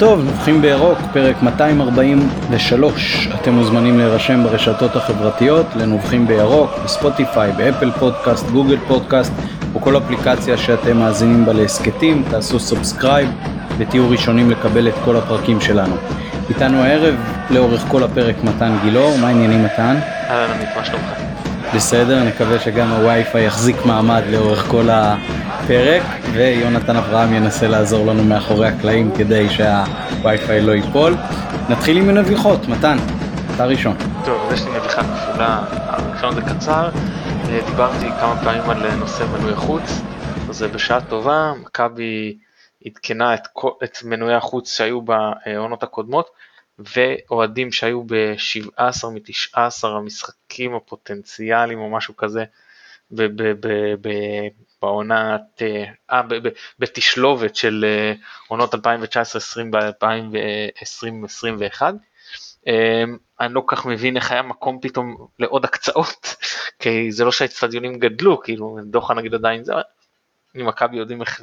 טוב, 0.00 0.24
נובחים 0.24 0.62
בירוק, 0.62 0.98
פרק 1.12 1.42
243. 1.42 3.28
אתם 3.34 3.52
מוזמנים 3.52 3.98
להירשם 3.98 4.42
ברשתות 4.42 4.96
החברתיות 4.96 5.66
לנובחים 5.76 6.26
בירוק, 6.26 6.70
בספוטיפיי, 6.84 7.52
באפל 7.52 7.90
פודקאסט, 7.90 8.50
גוגל 8.50 8.76
פודקאסט, 8.88 9.32
או 9.74 9.80
כל 9.80 9.96
אפליקציה 9.96 10.56
שאתם 10.56 10.96
מאזינים 10.96 11.46
בה 11.46 11.52
להסכתים, 11.52 12.24
תעשו 12.30 12.60
subscribe 12.60 13.28
ותהיו 13.78 14.10
ראשונים 14.10 14.50
לקבל 14.50 14.88
את 14.88 14.94
כל 15.04 15.16
הפרקים 15.16 15.60
שלנו. 15.60 15.96
איתנו 16.48 16.82
הערב, 16.82 17.14
לאורך 17.50 17.84
כל 17.88 18.02
הפרק, 18.02 18.36
מתן 18.44 18.76
גילאור, 18.82 19.16
מה 19.20 19.28
העניינים 19.28 19.64
מתן? 19.64 19.96
אהלן 20.30 20.50
עמית, 20.50 20.68
מה 20.76 20.84
שלומך? 20.84 21.29
בסדר, 21.74 22.24
נקווה 22.24 22.60
שגם 22.60 22.90
הווי-פיי 22.90 23.46
יחזיק 23.46 23.76
מעמד 23.84 24.22
לאורך 24.30 24.58
כל 24.58 24.88
הפרק, 24.90 26.02
ויונתן 26.32 26.96
אברהם 26.96 27.34
ינסה 27.34 27.68
לעזור 27.68 28.06
לנו 28.06 28.24
מאחורי 28.24 28.68
הקלעים 28.68 29.10
כדי 29.18 29.46
שהווי-פיי 29.50 30.60
לא 30.60 30.72
ייפול. 30.72 31.14
נתחיל 31.68 31.96
עם 31.96 32.08
הנביחות, 32.08 32.68
מתן, 32.68 32.96
אתה 33.54 33.64
ראשון. 33.64 33.96
טוב, 34.24 34.42
אז 34.46 34.52
יש 34.52 34.66
לי 34.66 34.78
נביחה 34.78 35.02
כפולה, 35.02 35.62
הראשון 35.70 36.34
זה 36.34 36.40
קצר, 36.42 36.88
אה, 37.48 37.60
דיברתי 37.66 38.06
כמה 38.20 38.36
פעמים 38.44 38.70
על 38.70 38.94
נושא 38.94 39.24
מנוי 39.32 39.52
החוץ, 39.52 40.00
אז 40.48 40.56
זה 40.56 40.68
בשעה 40.68 41.00
טובה, 41.00 41.52
מכבי 41.62 42.36
עדכנה 42.86 43.34
את, 43.34 43.48
את 43.84 43.98
מנויי 44.04 44.34
החוץ 44.34 44.76
שהיו 44.76 45.00
בעונות 45.02 45.82
הקודמות, 45.82 46.30
ואוהדים 46.94 47.72
שהיו 47.72 48.04
ב-17 48.04 49.06
מ-19 49.06 49.86
המשחקים 49.86 50.74
הפוטנציאליים 50.74 51.78
או 51.78 51.90
משהו 51.90 52.16
כזה 52.16 52.44
בעונת, 54.80 55.62
אה, 55.62 55.84
בתשלובת 56.78 57.56
של 57.56 57.84
אה, 57.88 58.12
עונות 58.48 58.74
2019-2020 58.74 58.78
ב-2020-2021. 59.70 61.82
אה, 62.68 63.04
אני 63.40 63.54
לא 63.54 63.64
כך 63.66 63.86
מבין 63.86 64.16
איך 64.16 64.32
היה 64.32 64.42
מקום 64.42 64.78
פתאום 64.82 65.26
לעוד 65.38 65.64
הקצאות, 65.64 66.36
כי 66.80 67.12
זה 67.12 67.24
לא 67.24 67.32
שהאצטדיונים 67.32 67.98
גדלו, 67.98 68.40
כאילו 68.40 68.78
דוחה 68.84 69.14
נגיד 69.14 69.34
עדיין 69.34 69.64
זה, 69.64 69.72
אם 70.56 70.66
מכבי 70.66 70.96
יודעים 70.96 71.20
איך 71.20 71.40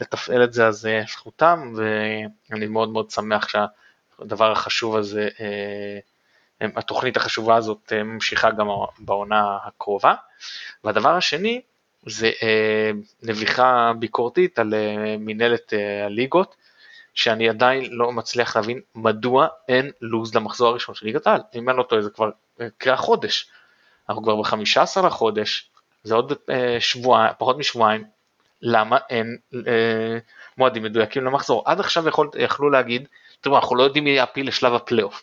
לתפעל 0.00 0.44
את 0.44 0.52
זה 0.52 0.66
אז 0.66 0.88
זכותם, 1.08 1.72
ואני 1.76 2.66
מאוד 2.66 2.88
מאוד 2.88 3.10
שמח 3.10 3.48
שה... 3.48 3.66
הדבר 4.18 4.52
החשוב 4.52 4.96
הזה, 4.96 5.28
אה, 5.40 5.98
התוכנית 6.76 7.16
החשובה 7.16 7.56
הזאת 7.56 7.92
אה, 7.92 8.02
ממשיכה 8.02 8.50
גם 8.50 8.68
בעונה 8.98 9.58
הקרובה. 9.64 10.14
והדבר 10.84 11.14
השני 11.14 11.60
זה 12.06 12.30
אה, 12.42 12.90
נביחה 13.22 13.92
ביקורתית 13.98 14.58
על 14.58 14.74
מנהלת 15.18 15.72
הליגות, 16.04 16.56
שאני 17.14 17.48
עדיין 17.48 17.84
לא 17.90 18.12
מצליח 18.12 18.56
להבין 18.56 18.80
מדוע 18.94 19.46
אין 19.68 19.90
לוז 20.00 20.34
למחזור 20.34 20.68
הראשון 20.68 20.94
של 20.94 21.06
ליגת 21.06 21.26
העל. 21.26 21.40
אם 21.54 21.68
אני 21.68 21.78
לא 21.78 21.82
טועה 21.82 22.02
זה 22.02 22.10
כבר 22.10 22.30
קרה 22.78 22.96
חודש. 22.96 23.50
אנחנו 24.08 24.22
כבר 24.22 24.42
ב-15 24.42 25.06
לחודש, 25.06 25.70
זה 26.02 26.14
עוד 26.14 26.32
שבועיים, 26.80 27.32
פחות 27.38 27.58
משבועיים, 27.58 28.04
למה 28.62 28.98
אין 29.10 29.36
אה, 29.66 30.18
מועדים 30.58 30.82
מדויקים 30.82 31.24
למחזור? 31.24 31.62
עד 31.66 31.80
עכשיו 31.80 32.08
יכול, 32.08 32.30
יכלו 32.38 32.70
להגיד 32.70 33.08
תראו, 33.40 33.56
אנחנו 33.56 33.76
לא 33.76 33.82
יודעים 33.82 34.04
מי 34.04 34.10
יעפיל 34.10 34.48
לשלב 34.48 34.74
הפלייאוף. 34.74 35.22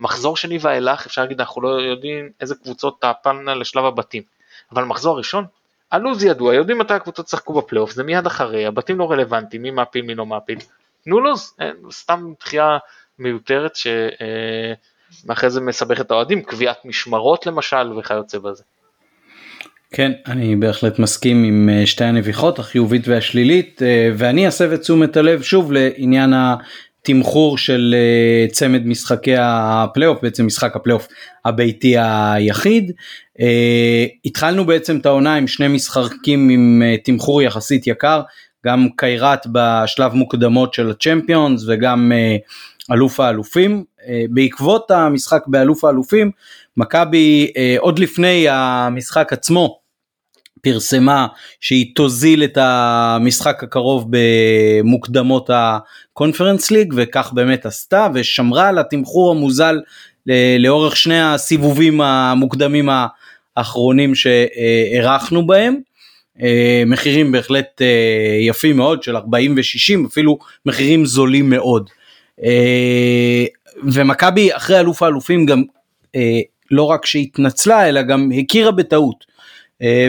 מחזור 0.00 0.36
שני 0.36 0.58
ואילך 0.60 1.06
אפשר 1.06 1.22
להגיד 1.22 1.40
אנחנו 1.40 1.62
לא 1.62 1.68
יודעים 1.68 2.30
איזה 2.40 2.54
קבוצות 2.54 3.00
תעפלנה 3.00 3.54
לשלב 3.54 3.84
הבתים. 3.84 4.22
אבל 4.72 4.84
מחזור 4.84 5.18
ראשון, 5.18 5.44
הלו"ז 5.92 6.24
ידוע, 6.24 6.54
יודעים 6.54 6.78
מתי 6.78 6.94
הקבוצות 6.94 7.26
צחקו 7.26 7.52
בפלייאוף, 7.52 7.92
זה 7.92 8.02
מיד 8.02 8.26
אחרי, 8.26 8.66
הבתים 8.66 8.98
לא 8.98 9.10
רלוונטיים, 9.10 9.62
מי 9.62 9.70
מעפיל 9.70 10.04
מי 10.04 10.14
לא 10.14 10.26
מעפיל. 10.26 10.58
תנו 11.04 11.20
לו"ז, 11.20 11.56
סתם 11.90 12.32
דחייה 12.40 12.78
מיותרת 13.18 13.76
שאחרי 13.76 15.46
אה, 15.46 15.48
זה 15.48 15.60
מסבך 15.60 16.00
את 16.00 16.10
האוהדים, 16.10 16.42
קביעת 16.42 16.84
משמרות 16.84 17.46
למשל 17.46 17.98
וכיוצא 17.98 18.38
בזה. 18.38 18.62
כן, 19.92 20.12
אני 20.26 20.56
בהחלט 20.56 20.98
מסכים 20.98 21.44
עם 21.44 21.68
אה, 21.72 21.86
שתי 21.86 22.04
הנביחות, 22.04 22.58
החיובית 22.58 23.08
והשלילית, 23.08 23.82
אה, 23.82 24.10
ואני 24.16 24.48
אסב 24.48 24.72
את 24.72 24.80
תשומת 24.80 25.16
הלב 25.16 25.42
שוב 25.42 25.72
לעניין 25.72 26.32
תמחור 27.02 27.58
של 27.58 27.94
אה, 27.98 28.46
צמד 28.52 28.86
משחקי 28.86 29.34
הפלייאוף 29.38 30.18
בעצם 30.22 30.46
משחק 30.46 30.76
הפלייאוף 30.76 31.08
הביתי 31.44 31.94
היחיד. 31.98 32.92
אה, 33.40 34.06
התחלנו 34.24 34.66
בעצם 34.66 34.96
את 34.96 35.06
העונה 35.06 35.34
עם 35.34 35.46
שני 35.46 35.68
משחקים 35.68 36.48
עם 36.48 36.82
אה, 36.84 36.96
תמחור 37.04 37.42
יחסית 37.42 37.86
יקר 37.86 38.20
גם 38.66 38.88
קיירת 38.96 39.46
בשלב 39.52 40.14
מוקדמות 40.14 40.74
של 40.74 40.90
הצ'מפיונס 40.90 41.64
וגם 41.68 42.12
אלוף 42.92 43.20
האלופים 43.20 43.84
בעקבות 44.30 44.90
המשחק 44.90 45.42
באלוף 45.46 45.84
האלופים 45.84 46.30
מכבי 46.76 47.52
עוד 47.78 47.98
לפני 47.98 48.46
המשחק 48.48 49.32
עצמו 49.32 49.79
פרסמה 50.60 51.26
שהיא 51.60 51.94
תוזיל 51.94 52.44
את 52.44 52.58
המשחק 52.60 53.62
הקרוב 53.62 54.06
במוקדמות 54.10 55.50
הקונפרנס 55.52 56.70
ליג 56.70 56.94
וכך 56.96 57.32
באמת 57.32 57.66
עשתה 57.66 58.08
ושמרה 58.14 58.68
על 58.68 58.78
התמחור 58.78 59.30
המוזל 59.30 59.80
לאורך 60.58 60.96
שני 60.96 61.20
הסיבובים 61.20 62.00
המוקדמים 62.00 62.88
האחרונים 63.56 64.14
שהערכנו 64.14 65.46
בהם. 65.46 65.76
אה, 66.42 66.82
מחירים 66.86 67.32
בהחלט 67.32 67.82
אה, 67.82 68.38
יפים 68.40 68.76
מאוד 68.76 69.02
של 69.02 69.16
40 69.16 69.54
ו-60 69.56 70.06
אפילו 70.06 70.38
מחירים 70.66 71.06
זולים 71.06 71.50
מאוד. 71.50 71.90
אה, 72.44 73.44
ומכבי 73.92 74.56
אחרי 74.56 74.80
אלוף 74.80 75.02
האלופים 75.02 75.46
גם 75.46 75.62
לא 76.70 76.82
רק 76.82 77.06
שהתנצלה 77.06 77.88
אלא 77.88 78.02
גם 78.02 78.30
הכירה 78.38 78.70
בטעות 78.70 79.24
אה, 79.24 79.29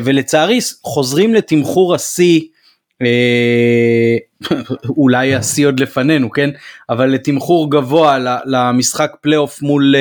ולצערי 0.04 0.60
חוזרים 0.84 1.34
לתמחור 1.34 1.96
השיא 1.96 2.42
אה, 3.02 4.18
אולי 4.98 5.36
השיא 5.36 5.68
עוד 5.68 5.80
לפנינו 5.80 6.32
כן? 6.32 6.50
אבל 6.90 7.10
לתמחור 7.10 7.72
גבוה 7.72 8.18
למשחק 8.46 9.12
פלייאוף 9.22 9.62
מול 9.62 9.96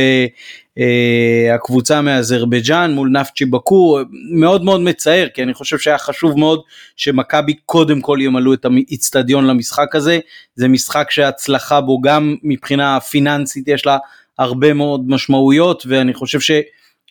אה, 0.78 1.54
הקבוצה 1.54 2.00
מאזרבייג'אן 2.00 2.92
מול 2.92 3.08
נפצ'י 3.08 3.44
באקו 3.44 3.98
מאוד 4.32 4.64
מאוד 4.64 4.80
מצער 4.80 5.26
כי 5.34 5.42
אני 5.42 5.54
חושב 5.54 5.78
שהיה 5.78 5.98
חשוב 5.98 6.38
מאוד 6.38 6.60
שמכבי 6.96 7.54
קודם 7.66 8.00
כל 8.00 8.18
ימלאו 8.20 8.54
את 8.54 8.64
האיצטדיון 8.64 9.46
למשחק 9.46 9.94
הזה. 9.94 10.18
זה 10.54 10.68
משחק 10.68 11.10
שההצלחה 11.10 11.80
בו 11.80 12.00
גם 12.00 12.36
מבחינה 12.42 13.00
פיננסית 13.00 13.68
יש 13.68 13.86
לה 13.86 13.98
הרבה 14.38 14.72
מאוד 14.72 15.08
משמעויות 15.08 15.84
ואני 15.88 16.14
חושב 16.14 16.40
ש... 16.40 16.50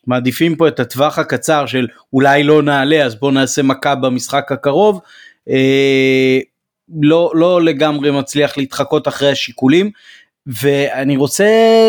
מעדיפים 0.09 0.55
פה 0.55 0.67
את 0.67 0.79
הטווח 0.79 1.19
הקצר 1.19 1.65
של 1.65 1.87
אולי 2.13 2.43
לא 2.43 2.61
נעלה 2.61 3.05
אז 3.05 3.15
בוא 3.15 3.31
נעשה 3.31 3.63
מכה 3.63 3.95
במשחק 3.95 4.51
הקרוב. 4.51 4.99
אה, 5.49 6.39
לא, 7.01 7.31
לא 7.35 7.61
לגמרי 7.61 8.11
מצליח 8.11 8.57
להתחקות 8.57 9.07
אחרי 9.07 9.31
השיקולים 9.31 9.91
ואני 10.47 11.17
רוצה 11.17 11.45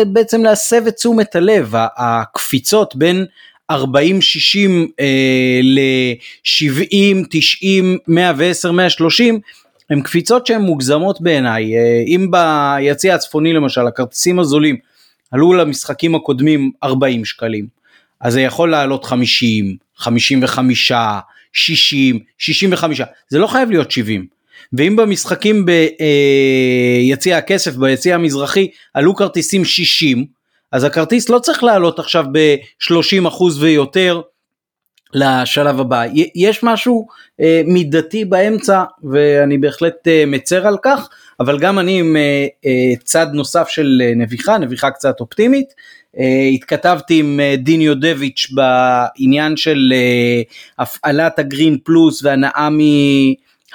בעצם 0.07 0.43
להסב 0.43 0.87
את 0.87 0.95
תשומת 0.95 1.35
הלב 1.35 1.73
הקפיצות 1.97 2.95
בין 2.95 3.25
40 3.71 4.21
60 4.21 4.87
אה, 4.99 5.59
ל-70 5.63 7.25
90 7.29 7.97
110 8.07 8.71
130 8.71 9.39
הם 9.89 10.01
קפיצות 10.01 10.47
שהן 10.47 10.61
מוגזמות 10.61 11.21
בעיניי 11.21 11.75
אה, 11.77 12.03
אם 12.07 12.31
ביציע 12.31 13.15
הצפוני 13.15 13.53
למשל 13.53 13.87
הכרטיסים 13.87 14.39
הזולים 14.39 14.75
עלו 15.31 15.53
למשחקים 15.53 16.15
הקודמים 16.15 16.71
40 16.83 17.25
שקלים 17.25 17.80
אז 18.21 18.33
זה 18.33 18.41
יכול 18.41 18.71
לעלות 18.71 19.05
50, 19.05 19.77
55, 19.95 20.91
60, 21.53 22.19
65, 22.37 23.01
זה 23.29 23.39
לא 23.39 23.47
חייב 23.47 23.71
להיות 23.71 23.91
70. 23.91 24.25
ואם 24.73 24.95
במשחקים 24.95 25.65
ביציע 25.65 27.33
אה, 27.33 27.37
הכסף, 27.37 27.75
ביציע 27.75 28.15
המזרחי, 28.15 28.67
עלו 28.93 29.15
כרטיסים 29.15 29.65
60, 29.65 30.25
אז 30.71 30.83
הכרטיס 30.83 31.29
לא 31.29 31.39
צריך 31.39 31.63
לעלות 31.63 31.99
עכשיו 31.99 32.25
ב-30% 32.31 33.43
ויותר 33.59 34.21
לשלב 35.13 35.79
הבא. 35.79 36.03
יש 36.35 36.63
משהו 36.63 37.07
אה, 37.41 37.61
מידתי 37.65 38.25
באמצע 38.25 38.83
ואני 39.11 39.57
בהחלט 39.57 40.07
אה, 40.07 40.23
מצר 40.27 40.67
על 40.67 40.77
כך, 40.83 41.09
אבל 41.39 41.59
גם 41.59 41.79
אני 41.79 41.99
עם 41.99 42.17
אה, 42.17 42.47
אה, 42.65 42.95
צד 43.03 43.27
נוסף 43.33 43.67
של 43.69 44.01
אה, 44.03 44.11
נביחה, 44.15 44.57
נביחה 44.57 44.91
קצת 44.91 45.19
אופטימית. 45.19 45.73
אה, 46.19 46.47
התכתבתי 46.53 47.19
עם 47.19 47.39
אה, 47.39 47.55
דין 47.57 47.81
יודביץ' 47.81 48.47
בעניין 48.51 49.57
של 49.57 49.93
אה, 49.95 50.41
הפעלת 50.79 51.39
הגרין 51.39 51.77
פלוס 51.83 52.23
והנאה 52.23 52.69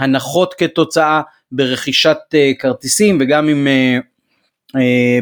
מהנחות 0.00 0.54
כתוצאה 0.54 1.20
ברכישת 1.52 2.18
כרטיסים 2.58 3.18
וגם 3.20 3.48
עם 3.48 3.68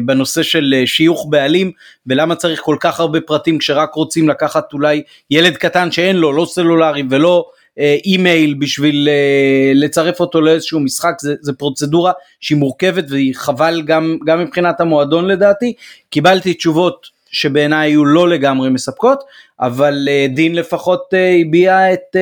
בנושא 0.05 0.43
של 0.43 0.83
שיוך 0.85 1.27
בעלים 1.29 1.71
ולמה 2.07 2.35
צריך 2.35 2.61
כל 2.61 2.77
כך 2.79 2.99
הרבה 2.99 3.21
פרטים 3.21 3.57
כשרק 3.57 3.93
רוצים 3.93 4.29
לקחת 4.29 4.73
אולי 4.73 5.03
ילד 5.31 5.57
קטן 5.57 5.91
שאין 5.91 6.15
לו 6.15 6.33
לא 6.33 6.45
סלולרי 6.45 7.03
ולא 7.09 7.45
אימייל 7.77 8.53
בשביל 8.59 9.09
אה, 9.11 9.71
לצרף 9.75 10.19
אותו 10.19 10.41
לאיזשהו 10.41 10.79
משחק 10.79 11.13
זה, 11.21 11.35
זה 11.41 11.53
פרוצדורה 11.53 12.11
שהיא 12.39 12.57
מורכבת 12.57 13.05
והיא 13.09 13.35
חבל 13.35 13.81
גם, 13.85 14.17
גם 14.25 14.39
מבחינת 14.39 14.81
המועדון 14.81 15.27
לדעתי 15.27 15.73
קיבלתי 16.09 16.53
תשובות 16.53 17.07
שבעיניי 17.31 17.89
היו 17.91 18.05
לא 18.05 18.29
לגמרי 18.29 18.69
מספקות 18.69 19.23
אבל 19.59 20.07
אה, 20.11 20.27
דין 20.29 20.55
לפחות 20.55 21.01
אה, 21.13 21.37
הביעה 21.41 21.93
את 21.93 22.15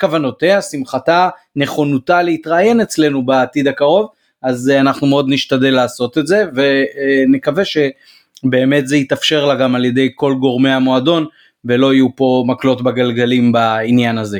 כוונותיה 0.00 0.62
שמחתה 0.62 1.28
נכונותה 1.56 2.22
להתראיין 2.22 2.80
אצלנו 2.80 3.26
בעתיד 3.26 3.68
הקרוב 3.68 4.08
אז 4.42 4.72
אנחנו 4.80 5.06
מאוד 5.06 5.26
נשתדל 5.28 5.74
לעשות 5.74 6.18
את 6.18 6.26
זה 6.26 6.44
ונקווה 6.54 7.62
שבאמת 7.64 8.88
זה 8.88 8.96
יתאפשר 8.96 9.46
לה 9.46 9.54
גם 9.54 9.74
על 9.74 9.84
ידי 9.84 10.08
כל 10.14 10.34
גורמי 10.34 10.70
המועדון 10.70 11.26
ולא 11.64 11.94
יהיו 11.94 12.16
פה 12.16 12.44
מקלות 12.46 12.82
בגלגלים 12.82 13.52
בעניין 13.52 14.18
הזה. 14.18 14.38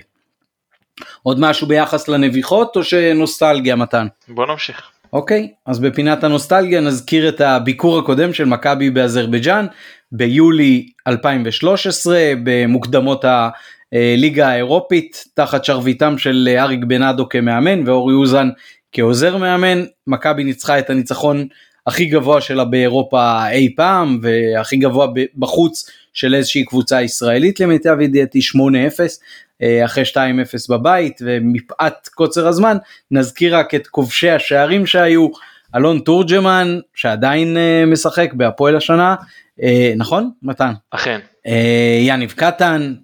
עוד 1.23 1.41
משהו 1.41 1.67
ביחס 1.67 2.08
לנביחות 2.08 2.76
או 2.76 2.85
שנוסטלגיה 2.85 3.76
מתן? 3.76 4.06
בוא 4.29 4.47
נמשיך. 4.47 4.91
אוקיי, 5.12 5.49
אז 5.67 5.79
בפינת 5.79 6.25
הנוסטלגיה 6.25 6.81
נזכיר 6.81 7.29
את 7.29 7.41
הביקור 7.41 7.99
הקודם 7.99 8.32
של 8.32 8.44
מכבי 8.44 8.91
באזרבייג'אן 8.91 9.67
ביולי 10.12 10.88
2013 11.08 12.32
במוקדמות 12.43 13.25
הליגה 13.93 14.49
האירופית 14.49 15.25
תחת 15.35 15.64
שרביטם 15.64 16.19
של 16.19 16.49
אריק 16.58 16.81
בנאדו 16.85 17.29
כמאמן 17.29 17.88
ואורי 17.88 18.14
אוזן 18.14 18.49
כעוזר 18.93 19.37
מאמן. 19.37 19.85
מכבי 20.06 20.44
ניצחה 20.44 20.79
את 20.79 20.91
הניצחון 20.91 21.47
הכי 21.87 22.06
גבוה 22.06 22.41
שלה 22.41 22.64
באירופה 22.64 23.49
אי 23.50 23.75
פעם 23.76 24.20
והכי 24.23 24.76
גבוה 24.76 25.06
בחוץ 25.38 25.91
של 26.12 26.35
איזושהי 26.35 26.65
קבוצה 26.65 27.03
ישראלית 27.03 27.61
למיטב 27.61 28.01
ידיעתי 28.01 28.39
8-0 28.39 28.61
אה, 29.62 29.85
אחרי 29.85 30.05
2-0 30.05 30.17
בבית 30.71 31.21
ומפאת 31.25 32.09
קוצר 32.09 32.49
הזמן 32.49 32.77
נזכיר 33.11 33.57
רק 33.57 33.75
את 33.75 33.87
כובשי 33.87 34.31
השערים 34.31 34.87
שהיו 34.87 35.29
אלון 35.77 35.99
תורג'מן 35.99 36.79
שעדיין 36.95 37.57
אה, 37.57 37.85
משחק 37.87 38.33
בהפועל 38.33 38.77
השנה 38.77 39.15
אה, 39.62 39.93
נכון 39.97 40.31
מתן? 40.43 40.73
אכן. 40.91 41.19
יניב 42.01 42.33
קטן, 42.37 42.95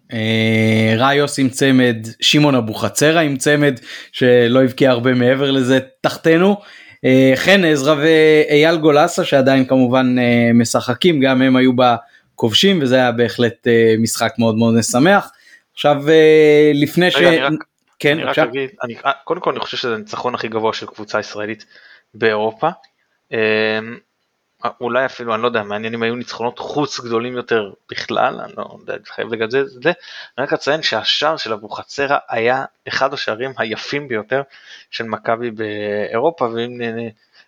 ראיוס 0.99 1.39
עם 1.39 1.49
צמד, 1.49 1.97
שמעון 2.21 2.55
אבוחצירא 2.55 3.21
עם 3.21 3.37
צמד 3.37 3.81
שלא 4.13 4.63
הבקיע 4.65 4.91
הרבה 4.91 5.15
מעבר 5.15 5.51
לזה 5.51 5.79
תחתנו. 6.01 6.57
חן 7.37 7.65
עזרא 7.65 7.95
ואייל 7.99 8.77
גולסה 8.77 9.25
שעדיין 9.25 9.65
כמובן 9.65 10.17
משחקים 10.55 11.21
גם 11.21 11.43
הם 11.43 11.57
היו 11.57 11.73
בכובשים 12.37 12.83
וזה 12.83 12.95
היה 12.95 13.13
בהחלט 13.13 13.67
משחק 13.99 14.35
מאוד 14.39 14.57
מאוד 14.57 14.75
משמח. 14.75 15.31
עכשיו 15.73 16.09
אה, 16.09 16.71
לפני 16.75 17.11
ש... 17.11 17.17
אני 17.17 17.39
רק, 17.39 17.53
כן, 17.99 18.13
אני 18.13 18.25
רק 18.25 18.39
אגיד, 18.39 18.71
אני, 18.85 18.97
אה, 19.07 19.13
קודם 19.25 19.41
כל 19.41 19.51
אני 19.51 19.61
חושב 19.61 19.77
שזה 19.77 19.95
הניצחון 19.95 20.35
הכי 20.35 20.49
גבוה 20.49 20.73
של 20.73 20.87
קבוצה 20.87 21.21
ישראלית 21.21 21.65
באירופה. 22.15 22.69
אולי 24.81 25.07
אפילו 25.07 25.35
אני 25.35 25.43
לא 25.43 25.47
יודע 25.47 25.63
מעניין 25.63 25.95
אם 25.95 26.03
היו 26.03 26.15
ניצחונות 26.15 26.59
חוץ 26.59 27.01
גדולים 27.01 27.37
יותר 27.37 27.73
בכלל 27.91 28.41
אני 28.41 28.53
לא 28.57 28.77
יודע 28.79 28.95
חייב 29.07 29.33
לגדל 29.33 29.61
את 29.61 29.83
זה 29.83 29.93
אני 30.39 30.47
רק 30.47 30.53
אציין 30.53 30.83
שהשער 30.83 31.37
של 31.37 31.53
אבוחצירא 31.53 32.19
היה 32.29 32.65
אחד 32.89 33.15
השערים 33.15 33.53
היפים 33.59 34.09
ביותר 34.09 34.43
של 34.91 35.05
מכבי 35.05 35.51
באירופה 35.51 36.45
ואם 36.45 36.81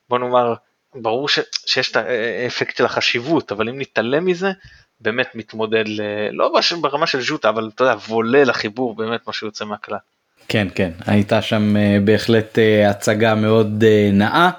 בוא 0.09 0.19
נאמר 0.19 0.55
ברור 0.95 1.29
ש, 1.29 1.39
שיש 1.67 1.91
את 1.91 1.97
האפקט 1.97 2.77
של 2.77 2.85
החשיבות 2.85 3.53
אבל 3.53 3.69
אם 3.69 3.79
נתעלם 3.79 4.25
מזה 4.25 4.53
באמת 5.01 5.29
מתמודד, 5.35 5.85
ל... 5.87 6.01
לא 6.33 6.53
ברמה 6.81 7.07
של 7.07 7.21
ז'וטה, 7.21 7.49
אבל 7.49 7.71
אתה 7.75 7.85
יודע, 7.85 7.95
וולה 8.09 8.45
לחיבור, 8.45 8.97
באמת 8.97 9.21
מה 9.27 9.33
שיוצא 9.33 9.65
מהכלל. 9.65 9.99
כן 10.49 10.69
כן. 10.75 10.91
הייתה 11.07 11.43
שם 11.43 11.77
uh, 11.77 12.01
בהחלט 12.05 12.59
הצגה 12.87 13.35
מאוד 13.35 13.85
נאה. 14.13 14.51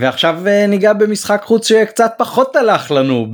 ועכשיו 0.00 0.40
ניגע 0.68 0.92
במשחק 0.92 1.42
חוץ 1.44 1.68
שקצת 1.68 2.12
פחות 2.18 2.56
הלך 2.56 2.90
לנו 2.90 3.26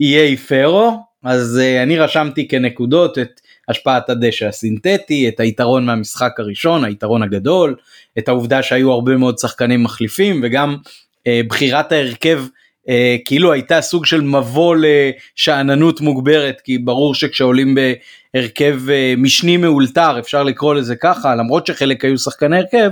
באיי 0.00 0.36
פרו 0.36 1.04
אז 1.24 1.60
uh, 1.62 1.82
אני 1.82 1.98
רשמתי 1.98 2.48
כנקודות 2.48 3.18
את 3.18 3.40
השפעת 3.70 4.10
הדשא 4.10 4.46
הסינתטי 4.46 5.28
את 5.28 5.40
היתרון 5.40 5.86
מהמשחק 5.86 6.40
הראשון 6.40 6.84
היתרון 6.84 7.22
הגדול 7.22 7.76
את 8.18 8.28
העובדה 8.28 8.62
שהיו 8.62 8.92
הרבה 8.92 9.16
מאוד 9.16 9.38
שחקנים 9.38 9.82
מחליפים 9.82 10.40
וגם 10.44 10.76
uh, 11.18 11.46
בחירת 11.48 11.92
ההרכב 11.92 12.42
אה, 12.88 13.16
כאילו 13.24 13.52
הייתה 13.52 13.80
סוג 13.80 14.06
של 14.06 14.20
מבוא 14.20 14.76
לשאננות 14.78 16.00
מוגברת 16.00 16.60
כי 16.64 16.78
ברור 16.78 17.14
שכשעולים 17.14 17.74
בהרכב 17.74 18.90
אה, 18.90 19.14
משני 19.18 19.56
מאולתר 19.56 20.18
אפשר 20.18 20.42
לקרוא 20.42 20.74
לזה 20.74 20.96
ככה 20.96 21.34
למרות 21.34 21.66
שחלק 21.66 22.04
היו 22.04 22.18
שחקני 22.18 22.56
הרכב 22.56 22.90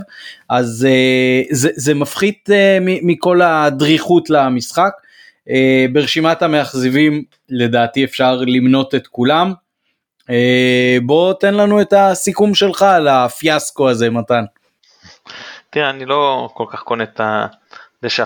אז 0.48 0.86
אה, 0.90 1.42
זה, 1.50 1.70
זה 1.75 1.94
מפחית 1.94 2.48
אה, 2.52 2.78
מכל 2.80 3.42
הדריכות 3.42 4.30
למשחק. 4.30 4.92
אה, 5.50 5.86
ברשימת 5.92 6.42
המאכזבים 6.42 7.25
לדעתי 7.48 8.04
אפשר 8.04 8.40
למנות 8.46 8.94
את 8.94 9.06
כולם. 9.06 9.52
אה, 10.30 10.96
בוא 11.02 11.32
תן 11.32 11.54
לנו 11.54 11.80
את 11.80 11.92
הסיכום 11.92 12.54
שלך 12.54 12.82
על 12.82 13.08
הפיאסקו 13.08 13.90
הזה 13.90 14.10
מתן. 14.10 14.44
תראה 15.70 15.90
אני 15.90 16.04
לא 16.04 16.48
כל 16.54 16.64
כך 16.70 16.80
קונה 16.80 17.04
את 17.04 17.20
ה... 17.20 17.46
דשא 18.02 18.25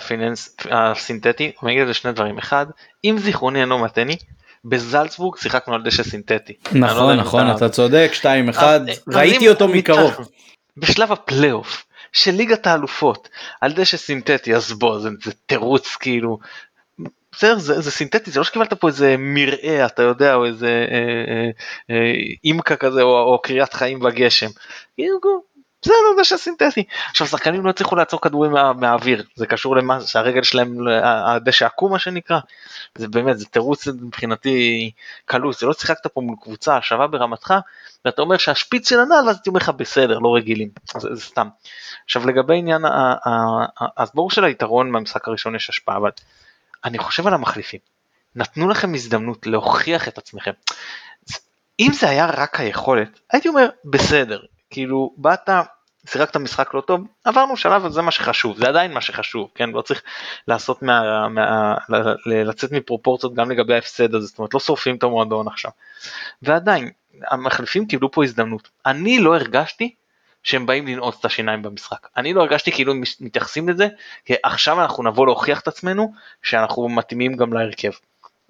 הסינתטי, 0.71 1.53
אני 1.63 1.73
אגיד 1.73 1.81
על 1.81 1.87
זה 1.89 1.95
שני 1.95 2.13
דברים, 2.13 2.39
אחד, 2.39 2.67
אם 3.05 3.17
זיכרוני 3.19 3.61
אינו 3.61 3.79
מתני, 3.79 4.17
בזלצבורג 4.65 5.37
שיחקנו 5.37 5.75
על 5.75 5.83
דשא 5.83 6.03
סינתטי. 6.03 6.53
נכון 6.73 7.17
לא 7.17 7.23
נכון 7.23 7.51
אתה 7.57 7.69
צודק 7.69 8.11
2-1 8.21 8.25
ראיתי 9.09 9.49
אותו 9.49 9.69
מקרוב. 9.69 10.29
בשלב 10.77 11.13
הפלייאוף 11.13 11.85
של 12.13 12.31
ליגת 12.31 12.67
האלופות 12.67 13.29
על 13.61 13.73
דשא 13.73 13.97
סינתטי 13.97 14.55
אז 14.55 14.73
בוא 14.73 14.99
זה, 14.99 15.09
זה 15.25 15.33
תירוץ 15.47 15.97
כאילו. 15.97 16.39
בסדר 17.33 17.59
זה, 17.59 17.81
זה 17.81 17.91
סינתטי 17.91 18.31
זה 18.31 18.41
לא 18.41 18.45
שקיבלת 18.45 18.73
פה 18.73 18.89
איזה 18.89 19.17
מרעה 19.19 19.87
אתה 19.87 20.03
יודע 20.03 20.35
או 20.35 20.45
איזה 20.45 20.87
אה, 20.91 21.35
אה, 21.35 21.51
אה, 21.91 22.13
אימקה 22.45 22.77
כזה 22.77 23.03
או, 23.03 23.21
או 23.21 23.43
קריאת 23.43 23.75
חיים 23.75 24.01
בגשם. 24.01 24.51
כאילו, 24.97 25.19
זה 25.85 25.93
לא 25.93 26.23
דשא 26.23 26.37
סינתטי. 26.37 26.85
עכשיו 27.11 27.27
שחקנים 27.27 27.65
לא 27.65 27.71
הצליחו 27.71 27.97
לעצור 27.97 28.21
כדורים 28.21 28.53
מה, 28.53 28.73
מהאוויר 28.73 29.25
זה 29.35 29.47
קשור 29.47 29.77
למה 29.77 30.01
שהרגל 30.01 30.43
שלהם 30.43 30.77
הדשא 31.03 31.67
עקום 31.67 31.93
מה 31.93 31.99
שנקרא. 31.99 32.39
זה 32.99 33.09
באמת 33.09 33.39
זה 33.39 33.47
תירוץ 33.47 33.89
מבחינתי 33.89 34.91
קלוס 35.25 35.61
זה 35.61 35.67
לא 35.67 35.73
שיחקת 35.73 36.07
פה 36.07 36.21
מול 36.21 36.37
קבוצה 36.43 36.79
שווה 36.83 37.07
ברמתך 37.07 37.55
ואתה 38.05 38.23
אומר 38.23 38.37
שהשפיץ 38.37 38.89
של 38.89 39.01
הנעל 39.01 39.27
ואז 39.27 39.37
הייתי 39.37 39.51
אומר 39.51 39.61
לך 39.61 39.69
בסדר 39.69 40.19
לא 40.19 40.35
רגילים 40.37 40.69
זה, 40.99 41.15
זה 41.15 41.23
סתם. 41.23 41.49
עכשיו 42.05 42.27
לגבי 42.27 42.59
עניין 42.59 42.83
אז 43.97 44.11
ברור 44.15 44.31
שליתרון 44.31 44.91
מהמשחק 44.91 45.29
הראשון 45.29 45.55
יש 45.55 45.69
השפעה 45.69 45.97
אבל 45.97 46.11
אני 46.85 46.99
חושב 46.99 47.27
על 47.27 47.35
המחליפים. 47.35 47.81
נתנו 48.35 48.69
לכם 48.69 48.95
הזדמנות 48.95 49.47
להוכיח 49.47 50.09
את 50.09 50.19
עצמכם. 50.19 50.53
אם 51.81 51.91
זה 51.93 52.09
היה 52.09 52.27
רק 52.27 52.61
היכולת 52.61 53.21
הייתי 53.33 53.49
אומר 53.49 53.69
בסדר. 53.85 54.41
כאילו 54.71 55.15
באת 55.17 55.49
שיחקת 56.07 56.37
משחק 56.37 56.75
לא 56.75 56.81
טוב 56.81 57.01
עברנו 57.25 57.57
שלב 57.57 57.85
וזה 57.85 58.03
מה 58.03 58.11
שחשוב. 58.11 58.57
זה 58.57 58.69
עדיין 58.69 58.93
מה 58.93 59.01
שחשוב 59.01 59.51
כן? 59.55 59.71
לא 59.71 59.83
צריך 59.83 60.03
לעשות 60.49 60.83
מה, 60.83 61.29
מה 61.29 61.75
לצאת 62.27 62.73
מפרופורציות 62.73 63.35
גם 63.35 63.51
לגבי 63.51 63.75
ההפסד 63.75 64.15
הזה. 64.15 64.27
זאת 64.27 64.39
אומרת 64.39 64.55
לא 64.55 64.61
שורפים 64.61 64.97
את 64.97 65.03
המועדון 65.03 65.49
עכשיו. 65.49 65.71
ועדיין 66.43 66.91
המחליפים 67.31 67.87
קיבלו 67.87 68.11
פה 68.11 68.25
הזדמנות. 68.25 68.69
אני 68.87 69.19
לא 69.19 69.35
הרגשתי 69.35 69.95
שהם 70.43 70.67
באים 70.67 70.87
לנעוץ 70.87 71.17
את 71.21 71.25
השיניים 71.25 71.63
במשחק 71.63 72.09
אני 72.17 72.33
לא 72.33 72.41
הרגשתי 72.41 72.73
כאילו 72.73 72.95
מתייחסים 73.21 73.69
לזה 73.69 73.89
כי 74.25 74.35
עכשיו 74.43 74.83
אנחנו 74.83 75.03
נבוא 75.03 75.27
להוכיח 75.27 75.61
את 75.61 75.69
עצמנו 75.69 76.13
שאנחנו 76.43 76.89
מתאימים 76.89 77.37
גם 77.37 77.53
להרכב 77.53 77.91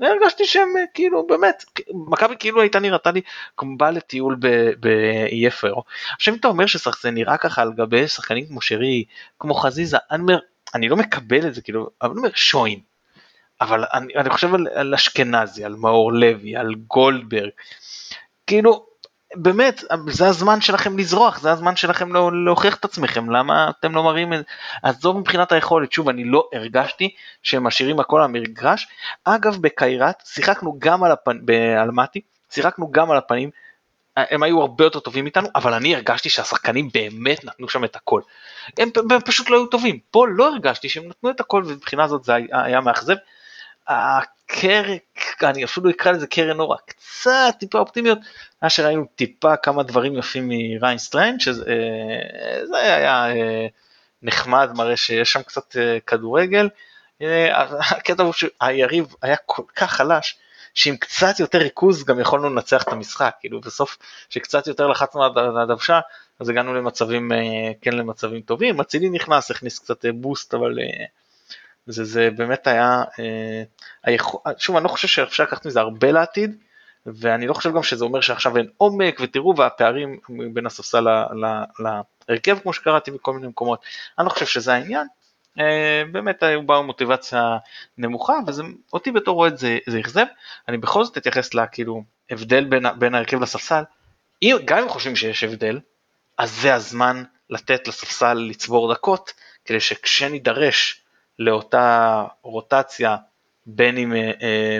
הרגשתי 0.01 0.45
שהם 0.45 0.77
אה, 0.77 0.83
כאילו 0.95 1.27
באמת 1.27 1.65
מכבי 2.11 2.35
כאילו 2.39 2.61
הייתה 2.61 2.79
נראתה 2.79 3.11
לי 3.11 3.21
כמו 3.57 3.77
באה 3.77 3.91
לטיול 3.91 4.37
באיי 4.81 5.51
פרו. 5.51 5.83
עכשיו 6.15 6.35
אם 6.35 6.39
אתה 6.39 6.49
אומר 6.49 6.67
שזה 6.67 7.11
נראה 7.11 7.37
ככה 7.37 7.63
על 7.63 7.73
גבי 7.73 8.09
שחקנים 8.09 8.47
כמו 8.47 8.63
שרי 8.63 9.05
כמו 9.39 9.55
חזיזה 9.55 9.97
אני 10.11 10.23
אומר 10.23 10.39
אני 10.75 10.89
לא 10.89 10.97
מקבל 10.97 11.47
את 11.47 11.55
זה 11.55 11.63
כאילו 11.63 11.91
אבל 12.03 12.11
אני 12.11 12.19
אומר 12.19 12.31
שוין. 12.35 12.81
אבל 13.61 13.85
אני, 13.95 14.15
אני 14.17 14.31
חושב 14.31 14.55
על, 14.55 14.69
על 14.75 14.95
אשכנזי 14.95 15.65
על 15.65 15.75
מאור 15.75 16.13
לוי 16.13 16.57
על 16.57 16.75
גולדברג 16.75 17.51
כאילו 18.47 18.87
באמת 19.35 19.85
זה 20.07 20.29
הזמן 20.29 20.61
שלכם 20.61 20.99
לזרוח 20.99 21.41
זה 21.41 21.53
הזמן 21.53 21.77
שלכם 21.77 22.13
לא, 22.13 22.45
להוכיח 22.45 22.77
את 22.77 22.85
עצמכם 22.85 23.31
למה 23.31 23.71
אתם 23.71 23.95
לא 23.95 24.03
מראים 24.03 24.33
את 24.33 24.39
זה? 24.39 24.45
עזוב 24.83 25.19
מבחינת 25.19 25.53
היכולת. 25.53 25.93
שוב 25.93 26.09
אני 26.09 26.25
לא 26.25 26.49
הרגשתי 26.53 27.15
שהם 27.43 27.65
משאירים 27.65 28.01
הכל 28.01 28.19
על 28.19 28.25
המגרש. 28.25 28.89
אגב 29.25 29.57
בקיירת 29.61 30.23
שיחקנו 30.25 30.77
גם 30.79 31.05
על 31.05 31.13
הפנים 31.13 31.47
באלמטי 31.47 32.21
שיחקנו 32.51 32.91
גם 32.91 33.11
על 33.11 33.17
הפנים. 33.17 33.51
הם 34.17 34.43
היו 34.43 34.61
הרבה 34.61 34.85
יותר 34.85 35.01
טובים 35.01 35.27
איתנו 35.27 35.49
אבל 35.55 35.75
אני 35.75 35.95
הרגשתי 35.95 36.29
שהשחקנים 36.29 36.89
באמת 36.95 37.45
נתנו 37.45 37.69
שם 37.69 37.85
את 37.85 37.97
הכל. 37.97 38.21
הם, 38.79 38.89
הם 39.11 39.21
פשוט 39.21 39.51
לא 39.51 39.57
היו 39.57 39.67
טובים. 39.67 39.99
פה 40.11 40.27
לא 40.29 40.49
הרגשתי 40.49 40.89
שהם 40.89 41.09
נתנו 41.09 41.31
את 41.31 41.41
הכל 41.41 41.63
ומבחינה 41.67 42.09
זאת 42.09 42.25
זה 42.25 42.33
היה, 42.53 42.81
מאכזב. 42.81 43.15
הקרן, 43.89 44.83
אני 45.43 45.65
אפילו 45.65 45.91
אקרא 45.91 46.13
לזה 46.13 46.27
קרן 46.27 46.61
אורה, 46.61 46.77
קצת 46.87 47.55
טיפה 47.59 47.79
אופטימיות, 47.79 48.19
מה 48.63 48.71
שראינו 48.71 49.05
טיפה 49.15 49.57
כמה 49.57 49.83
דברים 49.83 50.19
יפים 50.19 50.49
מריאן 50.49 50.99
סטרלינג, 50.99 51.41
שזה 51.41 51.65
אה, 52.75 52.97
היה 52.97 53.31
אה, 53.31 53.67
נחמד, 54.23 54.71
מראה 54.75 54.97
שיש 54.97 55.33
שם 55.33 55.43
קצת 55.43 55.77
כדורגל. 56.07 56.69
הקטע 57.91 58.23
הוא 58.23 58.33
שהיריב 58.33 59.15
היה 59.23 59.37
כל 59.47 59.63
כך 59.77 59.93
חלש, 59.93 60.39
שעם 60.75 60.97
קצת 60.97 61.41
יותר 61.41 61.59
ריכוז 61.59 62.05
גם 62.05 62.21
יכולנו 62.21 62.51
לנצח 62.51 62.83
את 62.83 62.89
המשחק, 62.89 63.35
כאילו 63.41 63.61
בסוף 63.61 63.99
שקצת 64.29 64.67
יותר 64.67 64.87
לחצנו 64.87 65.25
על 65.25 65.57
הדוושה, 65.57 66.01
אז 66.41 66.49
הגענו 66.49 66.75
למצבים, 66.75 67.33
כן 67.81 67.93
למצבים 67.93 68.41
טובים, 68.41 68.81
אצילי 68.81 69.11
נכנס, 69.11 69.51
הכניס 69.51 69.79
קצת 69.79 70.05
בוסט, 70.15 70.55
אבל 70.55 70.79
זה, 71.87 72.05
זה 72.05 72.31
באמת 72.37 72.67
היה, 72.67 73.03
אה, 73.19 73.63
היכול, 74.05 74.41
שוב 74.59 74.77
אני 74.77 74.85
לא 74.85 74.89
חושב 74.89 75.09
שאפשר 75.09 75.43
לקחת 75.43 75.67
מזה 75.67 75.81
הרבה 75.81 76.13
לעתיד, 76.13 76.57
ואני 77.07 77.47
לא 77.47 77.55
חושב 77.55 77.75
גם 77.75 77.83
שזה 77.83 78.05
אומר 78.05 78.21
שעכשיו 78.21 78.57
אין 78.57 78.69
עומק, 78.77 79.19
ותראו 79.21 79.57
והפערים 79.57 80.19
בין 80.53 80.67
הספסל 80.67 81.07
להרכב 82.29 82.59
כמו 82.59 82.73
שקראתי 82.73 83.11
בכל 83.11 83.33
מיני 83.33 83.47
מקומות, 83.47 83.85
אני 84.19 84.25
לא 84.25 84.31
חושב 84.31 84.47
שזה 84.47 84.75
העניין, 84.75 85.07
אה, 85.59 86.03
באמת 86.13 86.43
היו 86.43 86.63
באו 86.63 86.83
מוטיבציה 86.83 87.57
נמוכה, 87.99 88.35
ואותי 88.47 89.11
בתור 89.11 89.39
אוהד 89.39 89.57
זה, 89.57 89.79
זה 89.87 90.01
אכזב, 90.01 90.27
אני 90.69 90.77
בכל 90.77 91.05
זאת 91.05 91.19
אתייחס 91.19 91.55
לכאילו 91.55 92.03
הבדל 92.31 92.65
בין, 92.65 92.87
בין 92.99 93.15
ההרכב 93.15 93.43
לספסל, 93.43 93.83
גם 94.65 94.79
אם 94.79 94.89
חושבים 94.89 95.17
שיש 95.17 95.45
הבדל, 95.45 95.81
אז 96.39 96.53
זה 96.53 96.75
הזמן 96.75 97.25
לתת 97.51 97.89
לספסל 97.89 98.35
לצבור 98.35 98.93
דקות, 98.95 99.33
כדי 99.65 99.81
שכשנידרש 99.81 101.02
לאותה 101.39 102.25
רוטציה, 102.43 103.17
בין 103.67 103.99
אם 103.99 104.13
אה, 104.13 104.31
אה, 104.43 104.79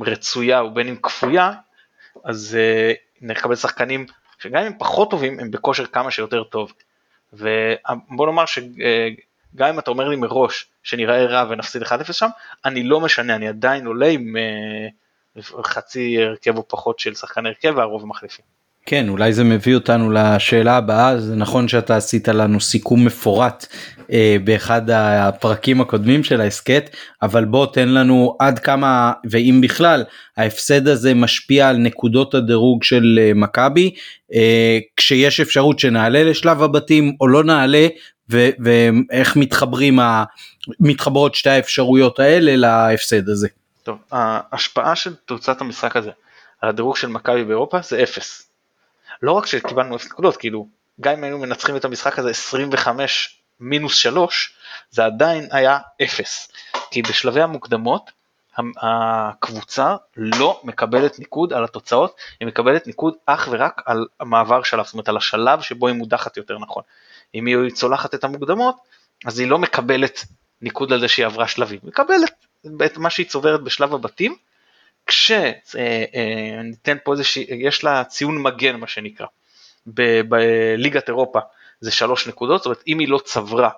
רצויה 0.00 0.64
ובין 0.64 0.88
אם 0.88 0.96
כפויה, 1.02 1.52
אז 2.24 2.58
אה, 2.60 2.92
נקבל 3.20 3.54
שחקנים 3.54 4.06
שגם 4.38 4.60
אם 4.60 4.66
הם 4.66 4.78
פחות 4.78 5.10
טובים, 5.10 5.40
הם 5.40 5.50
בכושר 5.50 5.86
כמה 5.86 6.10
שיותר 6.10 6.44
טוב. 6.44 6.72
ובוא 7.32 8.26
נאמר 8.26 8.44
שגם 8.46 9.68
אם 9.68 9.78
אתה 9.78 9.90
אומר 9.90 10.08
לי 10.08 10.16
מראש 10.16 10.66
שנראה 10.82 11.24
רע 11.24 11.46
ונפסיד 11.50 11.82
1-0 11.82 12.12
שם, 12.12 12.28
אני 12.64 12.82
לא 12.82 13.00
משנה, 13.00 13.34
אני 13.34 13.48
עדיין 13.48 13.86
עולה 13.86 14.06
עם 14.06 14.36
חצי 15.64 16.22
הרכב 16.22 16.56
או 16.56 16.68
פחות 16.68 16.98
של 16.98 17.14
שחקן 17.14 17.46
הרכב 17.46 17.74
והרוב 17.76 18.06
מחליפים. 18.06 18.44
כן 18.86 19.08
אולי 19.08 19.32
זה 19.32 19.44
מביא 19.44 19.74
אותנו 19.74 20.10
לשאלה 20.10 20.76
הבאה 20.76 21.20
זה 21.20 21.36
נכון 21.36 21.68
שאתה 21.68 21.96
עשית 21.96 22.28
לנו 22.28 22.60
סיכום 22.60 23.04
מפורט 23.04 23.66
אה, 24.12 24.36
באחד 24.44 24.90
הפרקים 24.90 25.80
הקודמים 25.80 26.24
של 26.24 26.40
ההסכת 26.40 26.90
אבל 27.22 27.44
בוא 27.44 27.66
תן 27.66 27.88
לנו 27.88 28.36
עד 28.38 28.58
כמה 28.58 29.12
ואם 29.30 29.60
בכלל 29.62 30.04
ההפסד 30.36 30.88
הזה 30.88 31.14
משפיע 31.14 31.68
על 31.68 31.76
נקודות 31.76 32.34
הדירוג 32.34 32.82
של 32.82 33.18
אה, 33.22 33.32
מכבי 33.34 33.94
אה, 34.34 34.78
כשיש 34.96 35.40
אפשרות 35.40 35.78
שנעלה 35.78 36.24
לשלב 36.24 36.62
הבתים 36.62 37.16
או 37.20 37.28
לא 37.28 37.44
נעלה 37.44 37.86
ו- 38.30 38.50
ואיך 38.58 39.36
מתחברים 39.36 39.98
ה- 40.00 40.24
מתחברות 40.80 41.34
שתי 41.34 41.50
האפשרויות 41.50 42.18
האלה 42.18 42.56
להפסד 42.56 43.28
הזה. 43.28 43.48
טוב 43.82 43.98
ההשפעה 44.12 44.96
של 44.96 45.14
תוצאת 45.14 45.60
המשחק 45.60 45.96
הזה 45.96 46.10
על 46.62 46.68
הדירוג 46.68 46.96
של 46.96 47.08
מכבי 47.08 47.44
באירופה 47.44 47.78
זה 47.82 48.02
אפס. 48.02 48.45
לא 49.22 49.32
רק 49.32 49.46
שקיבלנו 49.46 49.96
0 49.96 50.06
נקודות, 50.06 50.36
כאילו, 50.36 50.68
גם 51.00 51.12
אם 51.12 51.24
היינו 51.24 51.38
מנצחים 51.38 51.76
את 51.76 51.84
המשחק 51.84 52.18
הזה 52.18 52.30
25 52.30 53.40
מינוס 53.60 53.94
3, 53.94 54.52
זה 54.90 55.04
עדיין 55.04 55.48
היה 55.50 55.78
0. 56.02 56.48
כי 56.90 57.02
בשלבי 57.02 57.42
המוקדמות, 57.42 58.10
הקבוצה 58.82 59.96
לא 60.16 60.60
מקבלת 60.64 61.18
ניקוד 61.18 61.52
על 61.52 61.64
התוצאות, 61.64 62.16
היא 62.40 62.48
מקבלת 62.48 62.86
ניקוד 62.86 63.14
אך 63.26 63.48
ורק 63.50 63.82
על 63.86 64.06
המעבר 64.20 64.62
שלב, 64.62 64.84
זאת 64.84 64.92
אומרת 64.92 65.08
על 65.08 65.16
השלב 65.16 65.60
שבו 65.60 65.88
היא 65.88 65.96
מודחת 65.96 66.36
יותר 66.36 66.58
נכון. 66.58 66.82
אם 67.34 67.46
היא 67.46 67.70
צולחת 67.70 68.14
את 68.14 68.24
המוקדמות, 68.24 68.76
אז 69.24 69.38
היא 69.38 69.48
לא 69.48 69.58
מקבלת 69.58 70.24
ניקוד 70.62 70.92
על 70.92 71.00
זה 71.00 71.08
שהיא 71.08 71.26
עברה 71.26 71.48
שלבים, 71.48 71.78
היא 71.82 71.88
מקבלת 71.88 72.46
את 72.84 72.98
מה 72.98 73.10
שהיא 73.10 73.26
צוברת 73.26 73.62
בשלב 73.62 73.94
הבתים, 73.94 74.36
כשניתן 75.06 75.78
אה, 76.88 76.92
אה, 76.92 76.94
פה 77.04 77.12
איזושהי, 77.12 77.46
יש 77.48 77.84
לה 77.84 78.04
ציון 78.04 78.42
מגן 78.42 78.76
מה 78.76 78.86
שנקרא, 78.86 79.26
בליגת 80.28 81.08
אירופה 81.08 81.40
זה 81.80 81.92
שלוש 81.92 82.28
נקודות, 82.28 82.60
זאת 82.60 82.66
אומרת 82.66 82.82
אם 82.86 82.98
היא 82.98 83.08
לא 83.08 83.18
צברה 83.24 83.70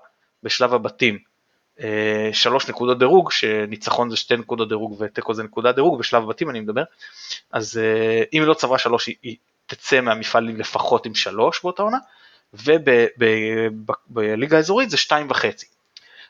בשלב 0.42 0.74
הבתים 0.74 1.18
אה, 1.80 2.30
שלוש 2.32 2.68
נקודות 2.68 2.98
דירוג, 2.98 3.30
שניצחון 3.30 4.10
זה 4.10 4.16
שתי 4.16 4.36
נקודות 4.36 4.68
דירוג 4.68 5.00
ותיקו 5.00 5.34
זה 5.34 5.42
נקודה 5.42 5.72
דירוג, 5.72 5.98
בשלב 5.98 6.22
הבתים 6.22 6.50
אני 6.50 6.60
מדבר, 6.60 6.82
אז 7.52 7.80
אם 8.32 8.40
היא 8.40 8.48
לא 8.48 8.54
צברה 8.54 8.78
שלוש 8.78 9.06
היא, 9.06 9.16
היא 9.22 9.36
תצא 9.66 10.00
מהמפעל 10.00 10.44
לפחות 10.44 11.06
עם 11.06 11.14
שלוש 11.14 11.62
באותה 11.62 11.82
עונה, 11.82 11.98
ובליגה 14.08 14.56
האזורית 14.56 14.90
זה 14.90 14.96
שתיים 14.96 15.30
וחצי. 15.30 15.66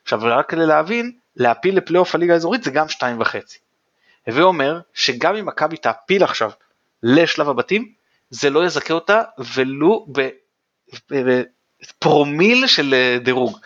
עכשיו 0.02 0.20
רק 0.22 0.50
כדי 0.50 0.66
להבין, 0.66 1.12
להפיל 1.36 1.76
לפלייאוף 1.76 2.14
הליגה 2.14 2.34
האזורית 2.34 2.62
זה 2.62 2.70
גם 2.70 2.88
שתיים 2.88 3.20
וחצי. 3.20 3.58
הווה 4.28 4.42
אומר 4.42 4.80
שגם 4.94 5.37
אם 5.37 5.47
מכבי 5.47 5.76
תעפיל 5.76 6.25
עכשיו 6.25 6.50
לשלב 7.02 7.49
הבתים, 7.49 7.92
זה 8.30 8.50
לא 8.50 8.66
יזכה 8.66 8.94
אותה 8.94 9.23
ולו 9.54 10.06
בפרומיל 11.11 12.66
של 12.66 12.94
אה, 12.94 13.18
דירוג. 13.23 13.58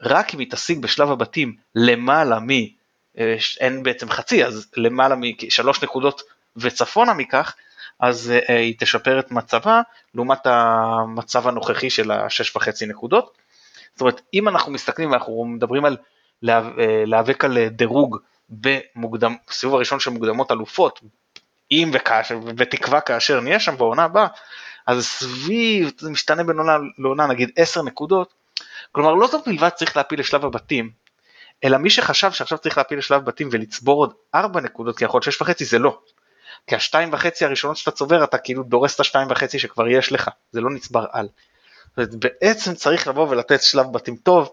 רק 0.00 0.34
אם 0.34 0.38
היא 0.38 0.50
תשיג 0.50 0.78
בשלב 0.78 1.10
הבתים 1.10 1.56
למעלה 1.74 2.40
מ... 2.40 2.50
אה, 3.18 3.36
אין 3.60 3.82
בעצם 3.82 4.10
חצי, 4.10 4.44
אז 4.44 4.70
למעלה 4.76 5.14
משלוש 5.16 5.82
נקודות 5.82 6.22
וצפונה 6.56 7.14
מכך, 7.14 7.54
אז 8.00 8.32
אה, 8.48 8.58
היא 8.58 8.74
תשפר 8.78 9.18
את 9.18 9.30
מצבה 9.30 9.80
לעומת 10.14 10.46
המצב 10.46 11.48
הנוכחי 11.48 11.90
של 11.90 12.10
השש 12.10 12.56
וחצי 12.56 12.86
נקודות. 12.86 13.38
זאת 13.92 14.00
אומרת, 14.00 14.20
אם 14.34 14.48
אנחנו 14.48 14.72
מסתכלים 14.72 15.10
ואנחנו 15.10 15.44
מדברים 15.44 15.84
על 15.84 15.96
להיאבק 16.42 17.44
על 17.44 17.68
דירוג 17.68 18.18
במוקדם, 18.50 19.36
בסיבוב 19.48 19.74
הראשון 19.74 20.00
של 20.00 20.10
מוקדמות 20.10 20.52
אלופות, 20.52 21.00
אם 21.70 21.90
וכאשר, 21.94 22.38
בתקווה 22.38 23.00
כאשר 23.00 23.40
נהיה 23.40 23.60
שם 23.60 23.76
בעונה 23.76 24.04
הבאה, 24.04 24.26
אז 24.86 25.06
סביב, 25.06 25.92
זה 25.98 26.10
משתנה 26.10 26.44
בין 26.44 26.58
עונה 26.58 26.76
לעונה, 26.98 27.26
נגיד 27.26 27.50
10 27.56 27.82
נקודות, 27.82 28.34
כלומר 28.92 29.14
לא 29.14 29.26
זאת 29.26 29.48
בלבד 29.48 29.68
צריך 29.68 29.96
להפיל 29.96 30.20
לשלב 30.20 30.44
הבתים, 30.44 30.90
אלא 31.64 31.78
מי 31.78 31.90
שחשב 31.90 32.32
שעכשיו 32.32 32.58
צריך 32.58 32.78
להפיל 32.78 32.98
לשלב 32.98 33.24
בתים 33.24 33.48
ולצבור 33.52 33.96
עוד 33.96 34.14
4 34.34 34.60
נקודות, 34.60 34.98
כי 34.98 35.04
יכול 35.04 35.18
להיות 35.18 35.34
6 35.34 35.42
וחצי, 35.42 35.64
זה 35.64 35.78
לא. 35.78 35.98
כי 36.66 36.74
השתיים 36.74 37.12
וחצי 37.12 37.44
הראשונות 37.44 37.76
שאתה 37.76 37.90
צובר, 37.90 38.24
אתה 38.24 38.38
כאילו 38.38 38.62
דורס 38.62 38.94
את 38.94 39.00
השתיים 39.00 39.30
וחצי 39.30 39.58
שכבר 39.58 39.88
יש 39.88 40.12
לך, 40.12 40.28
זה 40.50 40.60
לא 40.60 40.70
נצבר 40.70 41.04
על. 41.12 41.28
בעצם 41.96 42.74
צריך 42.74 43.08
לבוא 43.08 43.28
ולתת 43.28 43.62
שלב 43.62 43.92
בתים 43.92 44.16
טוב, 44.16 44.52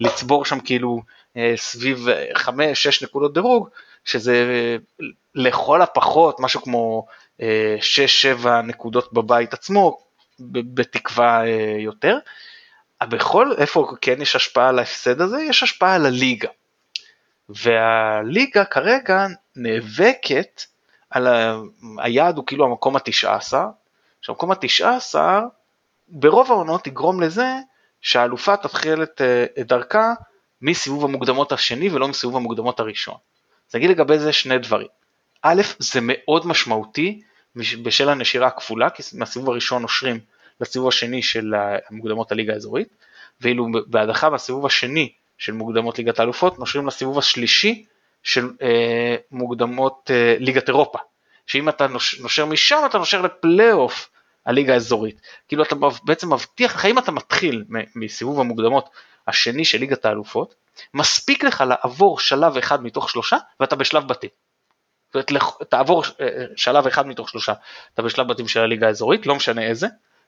ולצבור 0.00 0.44
שם 0.44 0.60
כאילו 0.60 1.02
סביב 1.56 2.06
5-6 2.36 2.48
נקודות 3.02 3.34
דירוג, 3.34 3.68
שזה 4.04 4.46
לכל 5.34 5.82
הפחות 5.82 6.40
משהו 6.40 6.62
כמו 6.62 7.06
6-7 7.38 7.42
אה, 8.46 8.62
נקודות 8.62 9.12
בבית 9.12 9.54
עצמו, 9.54 9.98
בתקווה 10.40 11.46
אה, 11.46 11.76
יותר. 11.78 12.18
בכל 13.02 13.52
איפה 13.58 13.92
כן 14.00 14.22
יש 14.22 14.36
השפעה 14.36 14.68
על 14.68 14.78
ההפסד 14.78 15.20
הזה, 15.20 15.40
יש 15.40 15.62
השפעה 15.62 15.94
על 15.94 16.06
הליגה. 16.06 16.48
והליגה 17.48 18.64
כרגע 18.64 19.26
נאבקת 19.56 20.62
על 21.10 21.26
ה... 21.26 21.56
היעד 21.98 22.36
הוא 22.36 22.46
כאילו 22.46 22.64
המקום 22.64 22.96
התשע 22.96 23.34
עשר, 23.34 23.64
שהמקום 24.20 24.50
התשע 24.50 24.96
עשר 24.96 25.40
ברוב 26.08 26.52
העונות 26.52 26.86
יגרום 26.86 27.20
לזה 27.20 27.48
שהאלופה 28.00 28.56
תתחיל 28.56 29.02
את, 29.02 29.20
את 29.60 29.66
דרכה 29.66 30.12
מסיבוב 30.62 31.04
המוקדמות 31.04 31.52
השני 31.52 31.90
ולא 31.90 32.08
מסיבוב 32.08 32.36
המוקדמות 32.36 32.80
הראשון. 32.80 33.16
אז 33.70 33.74
נגיד 33.74 33.90
לגבי 33.90 34.18
זה 34.18 34.32
שני 34.32 34.58
דברים. 34.58 34.86
א', 35.42 35.62
זה 35.78 36.00
מאוד 36.02 36.46
משמעותי 36.46 37.20
בשל 37.56 38.08
הנשירה 38.08 38.46
הכפולה, 38.46 38.90
כי 38.90 39.02
מהסיבוב 39.12 39.50
הראשון 39.50 39.82
נושרים 39.82 40.20
לסיבוב 40.60 40.88
השני 40.88 41.22
של 41.22 41.54
מוקדמות 41.90 42.32
הליגה 42.32 42.52
האזורית, 42.52 42.88
ואילו 43.40 43.66
בהדחה 43.86 44.30
בסיבוב 44.30 44.66
השני 44.66 45.12
של 45.38 45.52
מוקדמות 45.52 45.98
ליגת 45.98 46.20
האלופות 46.20 46.58
נושרים 46.58 46.86
לסיבוב 46.86 47.18
השלישי 47.18 47.84
של 48.22 48.50
אה, 48.62 49.16
מוקדמות 49.30 50.10
אה, 50.14 50.36
ליגת 50.38 50.68
אירופה. 50.68 50.98
שאם 51.46 51.68
אתה 51.68 51.86
נושר 52.20 52.46
משם 52.46 52.82
אתה 52.86 52.98
נושר 52.98 53.22
לפלייאוף 53.22 54.10
הליגה 54.48 54.74
האזורית. 54.74 55.20
כאילו 55.48 55.62
אתה 55.62 55.74
בעצם 56.04 56.32
מבטיח 56.32 56.74
לך, 56.74 56.84
אם 56.84 56.98
אתה 56.98 57.12
מתחיל 57.12 57.64
מסיבוב 57.94 58.40
המוקדמות 58.40 58.88
השני 59.26 59.64
של 59.64 59.78
ליגת 59.78 60.04
האלופות, 60.04 60.54
מספיק 60.94 61.44
לך 61.44 61.64
לעבור 61.68 62.20
שלב 62.20 62.56
אחד 62.56 62.82
מתוך 62.82 63.10
שלושה 63.10 63.36
ואתה 63.60 63.76
בשלב 63.76 64.08
בתים. 64.08 64.30
זאת 65.14 65.30
אומרת, 65.30 65.42
תעבור 65.68 66.04
אה, 66.20 66.44
שלב 66.56 66.86
אחד 66.86 67.06
מתוך 67.06 67.28
שלושה, 67.28 67.52
אתה 67.94 68.02
בשלב 68.02 68.28
בתים 68.28 68.48
של 68.48 68.60
הליגה 68.60 68.86
האזורית, 68.86 69.26
לא 69.26 69.34
משנה 69.34 69.62
איזה, 69.62 69.86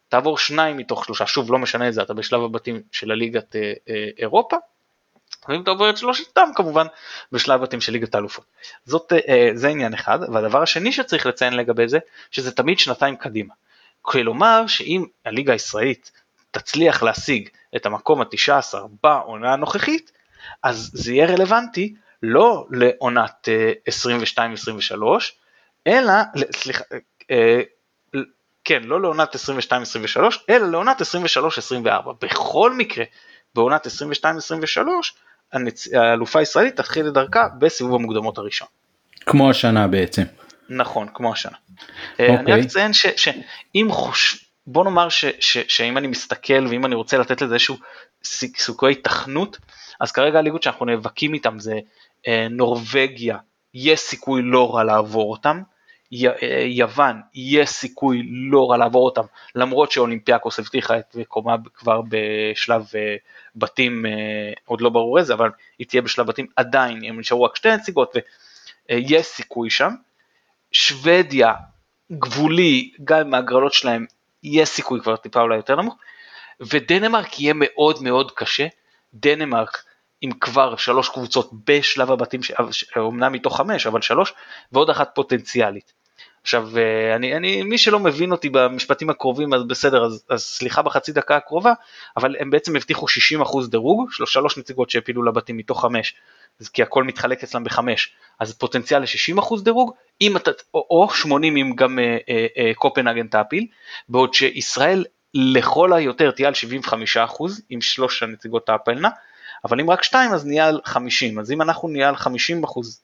תעבור 0.08 0.38
שניים 0.38 0.76
מתוך 0.76 1.04
שלושה, 1.04 1.26
שוב 1.26 1.52
לא 1.52 1.58
משנה 1.58 1.86
איזה, 1.86 2.02
אתה 2.02 2.14
בשלב 2.14 2.42
הבתים 2.42 2.82
של 2.92 3.10
הליגת 3.10 3.56
אה, 3.56 3.72
אה, 3.88 4.08
אירופה, 4.18 4.56
ואם 5.48 5.62
אתה 5.62 5.70
עובר 5.70 5.90
את 5.90 5.96
שלושתם 5.96 6.48
כמובן 6.54 6.86
בשלב 7.32 7.60
בתים 7.60 7.80
של 7.80 7.92
ליגת 7.92 8.14
האלופות. 8.14 8.44
זאת 8.84 9.12
זה 9.54 9.68
עניין 9.68 9.94
אחד 9.94 10.18
והדבר 10.32 10.62
השני 10.62 10.92
שצריך 10.92 11.26
לציין 11.26 11.56
לגבי 11.56 11.88
זה 11.88 11.98
שזה 12.30 12.52
תמיד 12.52 12.78
שנתיים 12.78 13.16
קדימה. 13.16 13.54
כלומר 14.02 14.66
שאם 14.66 15.04
הליגה 15.24 15.52
הישראלית 15.52 16.10
תצליח 16.50 17.02
להשיג 17.02 17.48
את 17.76 17.86
המקום 17.86 18.20
ה-19 18.20 18.74
בעונה 19.02 19.52
הנוכחית 19.52 20.12
אז 20.62 20.90
זה 20.92 21.12
יהיה 21.12 21.26
רלוונטי 21.26 21.94
לא 22.22 22.66
לעונת 22.70 23.48
22-23 24.38 25.02
אלא, 25.86 26.12
סליחה, 26.56 26.84
כן, 28.64 28.82
לא 28.84 29.00
לעונת 29.00 29.34
22-23, 29.34 29.38
אלא 30.50 30.70
לעונת 30.70 31.00
23-24. 31.00 31.04
בכל 32.22 32.74
מקרה, 32.74 33.04
בעונת 33.54 33.86
22-23, 33.86 33.88
האלופה 35.94 36.38
הישראלית 36.38 36.76
תתחיל 36.76 37.08
את 37.08 37.12
דרכה 37.12 37.48
בסיבוב 37.58 37.94
המוקדמות 37.94 38.38
הראשון. 38.38 38.68
כמו 39.20 39.50
השנה 39.50 39.88
בעצם. 39.88 40.22
נכון, 40.70 41.08
כמו 41.14 41.32
השנה. 41.32 41.56
Okay. 41.56 42.20
אה, 42.20 42.40
אני 42.40 42.52
רק 42.52 42.64
אציין 42.64 42.92
שאם 42.92 43.88
חוש... 43.90 44.46
בוא 44.66 44.84
נאמר 44.84 45.08
ש, 45.08 45.24
ש, 45.40 45.58
שאם 45.58 45.98
אני 45.98 46.06
מסתכל 46.06 46.66
ואם 46.70 46.86
אני 46.86 46.94
רוצה 46.94 47.18
לתת 47.18 47.42
לזה 47.42 47.54
איזשהו 47.54 47.76
סיכוי 48.56 48.94
תכנות, 48.94 49.58
אז 50.00 50.12
כרגע 50.12 50.38
הליגות 50.38 50.62
שאנחנו 50.62 50.86
נאבקים 50.86 51.34
איתם 51.34 51.58
זה 51.58 51.78
אה, 52.28 52.46
נורבגיה, 52.50 53.36
יש 53.74 54.00
סיכוי 54.00 54.42
לא 54.42 54.74
רע 54.74 54.84
לעבור 54.84 55.30
אותם, 55.30 55.62
אה, 56.14 56.64
יוון 56.66 57.20
יש 57.34 57.68
סיכוי 57.68 58.22
לא 58.30 58.70
רע 58.70 58.76
לעבור 58.76 59.04
אותם 59.04 59.22
למרות 59.54 59.92
שאולימפיאקוס 59.92 60.58
הבטיחה 60.58 60.98
את 60.98 61.16
מקומה 61.16 61.56
כבר 61.74 62.00
בשלב 62.08 62.86
אה, 62.94 63.16
בתים 63.56 64.06
אה, 64.06 64.52
עוד 64.64 64.80
לא 64.80 64.90
ברור 64.90 65.18
איזה 65.18 65.34
אבל 65.34 65.50
היא 65.78 65.86
תהיה 65.86 66.02
בשלב 66.02 66.26
בתים 66.26 66.46
עדיין 66.56 67.04
הם 67.04 67.20
נשארו 67.20 67.42
רק 67.42 67.56
שתי 67.56 67.72
נציגות 67.72 68.16
ויש 68.90 69.26
סיכוי 69.26 69.70
שם. 69.70 69.90
שוודיה 70.72 71.54
גבולי 72.12 72.92
גם 73.04 73.30
מהגרלות 73.30 73.72
שלהם 73.72 74.06
יש 74.42 74.68
סיכוי 74.68 75.00
כבר 75.00 75.16
טיפה 75.16 75.40
אולי 75.40 75.56
יותר 75.56 75.76
נמוך 75.76 75.94
ודנמרק 76.60 77.40
יהיה 77.40 77.54
מאוד 77.56 78.02
מאוד 78.02 78.30
קשה 78.30 78.66
דנמרק 79.14 79.84
עם 80.20 80.32
כבר 80.32 80.76
שלוש 80.76 81.08
קבוצות 81.08 81.50
בשלב 81.66 82.10
הבתים, 82.10 82.40
אומנם 82.96 83.32
מתוך 83.32 83.56
חמש, 83.56 83.86
אבל 83.86 84.02
שלוש, 84.02 84.32
ועוד 84.72 84.90
אחת 84.90 85.10
פוטנציאלית. 85.14 85.92
עכשיו, 86.42 86.68
אה, 86.78 87.16
אני, 87.16 87.36
אני, 87.36 87.62
מי 87.62 87.78
שלא 87.78 87.98
מבין 87.98 88.32
אותי 88.32 88.48
במשפטים 88.48 89.10
הקרובים, 89.10 89.54
אז 89.54 89.62
בסדר, 89.64 90.04
אז, 90.04 90.24
אז 90.28 90.42
סליחה 90.42 90.82
בחצי 90.82 91.12
דקה 91.12 91.36
הקרובה, 91.36 91.72
אבל 92.16 92.36
הם 92.38 92.50
בעצם 92.50 92.76
הבטיחו 92.76 93.06
60% 93.42 93.70
דירוג, 93.70 94.10
שלוש, 94.10 94.58
נציגות 94.58 94.90
שהפילו 94.90 95.22
לבתים 95.22 95.56
מתוך 95.56 95.80
חמש, 95.80 96.14
כי 96.72 96.82
הכל 96.82 97.04
מתחלק 97.04 97.42
אצלם 97.42 97.64
בחמש, 97.64 98.12
אז 98.40 98.52
פוטנציאל 98.54 99.00
ל-60% 99.00 99.62
דירוג, 99.62 99.92
אם 100.20 100.36
אתה, 100.36 100.50
או, 100.74 100.86
או 100.90 101.10
80 101.10 101.56
אם 101.56 101.72
גם 101.76 101.98
אה, 101.98 102.18
אה, 102.28 102.46
אה, 102.58 102.74
קופנהגן 102.74 103.26
תעפיל, 103.26 103.66
בעוד 104.08 104.34
שישראל 104.34 105.04
לכל 105.34 105.92
היותר 105.92 106.30
תהיה 106.30 106.48
על 106.48 106.54
75% 107.16 107.18
אם 107.70 107.80
שלוש 107.80 108.22
הנציגות 108.22 108.66
תעפלנה, 108.66 109.08
אבל 109.64 109.80
אם 109.80 109.90
רק 109.90 110.02
שתיים 110.02 110.32
אז 110.32 110.46
נהיה 110.46 110.68
על 110.68 110.80
50, 110.84 111.38
אז 111.38 111.52
אם 111.52 111.62
אנחנו 111.62 111.88
נהיה 111.88 112.08
על 112.08 112.14
50% 112.14 112.18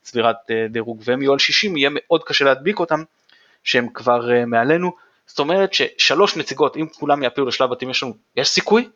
צבירת 0.02 0.36
אה, 0.50 0.66
דירוג 0.70 1.02
והם 1.04 1.22
יהיו 1.22 1.32
על 1.32 1.38
60 1.38 1.76
יהיה 1.76 1.90
מאוד 1.92 2.24
קשה 2.24 2.44
להדביק 2.44 2.78
אותם 2.78 3.02
שהם 3.66 3.86
כבר 3.94 4.20
uh, 4.20 4.46
מעלינו, 4.46 4.92
זאת 5.26 5.38
אומרת 5.38 5.74
ששלוש 5.74 6.36
נציגות, 6.36 6.76
אם 6.76 6.86
כולם 6.98 7.22
יעפילו 7.22 7.46
לשלב 7.46 7.70
בתים 7.70 7.90
יש 7.90 8.02
לנו, 8.02 8.14
יש 8.36 8.48
סיכוי, 8.48 8.88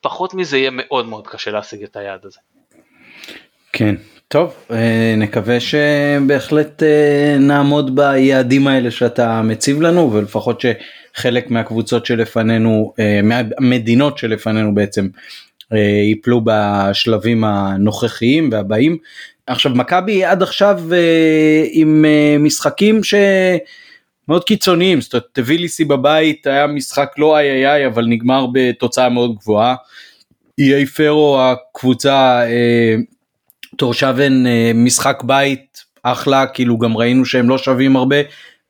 פחות 0.00 0.34
מזה 0.34 0.58
יהיה 0.58 0.70
מאוד 0.72 1.06
מאוד 1.06 1.26
קשה 1.26 1.50
להשיג 1.50 1.82
את 1.82 1.96
היעד 1.96 2.20
הזה. 2.24 2.38
כן, 3.72 3.94
טוב, 4.28 4.54
אה, 4.70 5.14
נקווה 5.16 5.58
שבהחלט 5.60 6.82
אה, 6.82 7.36
נעמוד 7.38 7.96
ביעדים 7.96 8.66
האלה 8.66 8.90
שאתה 8.90 9.42
מציב 9.42 9.82
לנו 9.82 10.12
ולפחות 10.12 10.62
שחלק 11.14 11.50
מהקבוצות 11.50 12.06
שלפנינו, 12.06 12.92
מהמדינות 13.22 14.18
שלפנינו 14.18 14.74
בעצם, 14.74 15.08
ייפלו 16.08 16.40
בשלבים 16.44 17.44
הנוכחיים 17.44 18.48
והבאים. 18.52 18.98
עכשיו 19.46 19.72
מכבי 19.74 20.24
עד 20.24 20.42
עכשיו 20.42 20.80
עם 21.72 22.04
משחקים 22.38 23.04
ש... 23.04 23.14
מאוד 24.28 24.44
קיצוניים, 24.44 25.00
זאת 25.00 25.12
אומרת 25.12 25.26
טביליסי 25.32 25.84
בבית 25.84 26.46
היה 26.46 26.66
משחק 26.66 27.12
לא 27.18 27.36
איי 27.36 27.50
איי 27.50 27.66
איי 27.66 27.86
אבל 27.86 28.06
נגמר 28.06 28.46
בתוצאה 28.52 29.08
מאוד 29.08 29.34
גבוהה. 29.34 29.74
איי 30.58 30.86
פרו 30.86 31.40
הקבוצה 31.40 32.42
אה, 32.46 32.96
טורשבן 33.76 34.46
אה, 34.46 34.72
משחק 34.74 35.22
בית 35.22 35.84
אחלה 36.02 36.46
כאילו 36.46 36.78
גם 36.78 36.96
ראינו 36.96 37.24
שהם 37.24 37.48
לא 37.48 37.58
שווים 37.58 37.96
הרבה 37.96 38.16